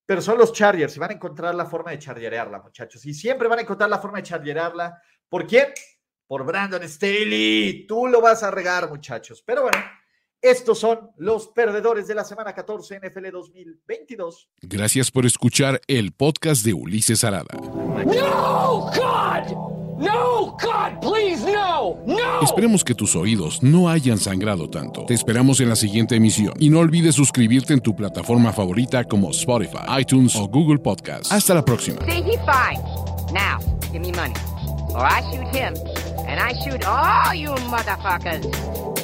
Pero 0.07 0.23
son 0.23 0.39
los 0.39 0.53
Chargers 0.53 0.97
y 0.97 1.01
van 1.01 1.11
a 1.11 1.15
encontrar 1.15 1.55
la 1.55 1.67
forma 1.67 1.91
de 1.91 1.99
chargerearla, 1.99 2.61
muchachos. 2.61 3.05
Y 3.07 3.15
siempre 3.15 3.49
van 3.49 3.59
a 3.59 3.63
encontrar 3.63 3.91
la 3.91 3.99
forma 3.99 4.19
de 4.19 4.25
chargerearla. 4.25 5.01
¿Por 5.29 5.47
quién? 5.47 5.69
Por 6.27 6.45
Brandon 6.45 6.87
Staley. 6.89 7.87
Tú 7.87 8.07
lo 8.07 8.21
vas 8.21 8.43
a 8.43 8.51
regar, 8.51 8.89
muchachos. 8.89 9.43
Pero 9.45 9.63
bueno, 9.63 9.79
estos 10.45 10.79
son 10.79 11.11
los 11.17 11.49
perdedores 11.49 12.07
de 12.07 12.15
la 12.15 12.23
semana 12.23 12.53
14 12.53 13.01
NFL 13.01 13.31
2022. 13.33 14.49
Gracias 14.63 15.11
por 15.11 15.25
escuchar 15.25 15.81
el 15.87 16.13
podcast 16.13 16.65
de 16.67 16.75
Ulises 16.75 17.25
Arada. 17.25 17.57
No, 18.05 18.91
God! 18.95 19.75
No, 19.97 20.57
God, 20.61 21.01
please, 21.01 21.51
no, 21.51 21.97
no. 22.05 22.43
Esperemos 22.43 22.85
que 22.85 22.95
tus 22.95 23.15
oídos 23.17 23.63
no 23.63 23.89
hayan 23.89 24.19
sangrado 24.19 24.69
tanto. 24.69 25.07
Te 25.07 25.15
esperamos 25.15 25.61
en 25.61 25.69
la 25.69 25.77
siguiente 25.77 26.17
emisión 26.17 26.53
y 26.59 26.69
no 26.69 26.81
olvides 26.81 27.15
suscribirte 27.15 27.73
en 27.73 27.81
tu 27.81 27.95
plataforma 27.95 28.53
favorita 28.53 29.05
como 29.05 29.31
Spotify, 29.31 29.79
iTunes 30.01 30.37
o 30.37 30.49
Google 30.49 30.79
Podcast. 30.79 31.33
Hasta 31.33 31.55
la 31.55 31.65
próxima. 31.65 32.05
See, 32.05 32.23
he 32.23 32.37
fine. 32.39 32.83
Now, 33.33 33.61
give 33.93 34.01
me 34.01 34.13
money, 34.13 34.35
or 34.91 35.07
I 35.07 35.23
shoot 35.31 35.47
him, 35.55 35.75
and 36.27 36.41
I 36.41 36.53
shoot 36.55 36.85
all 36.85 37.35
you 37.35 37.55
motherfuckers. 37.71 39.04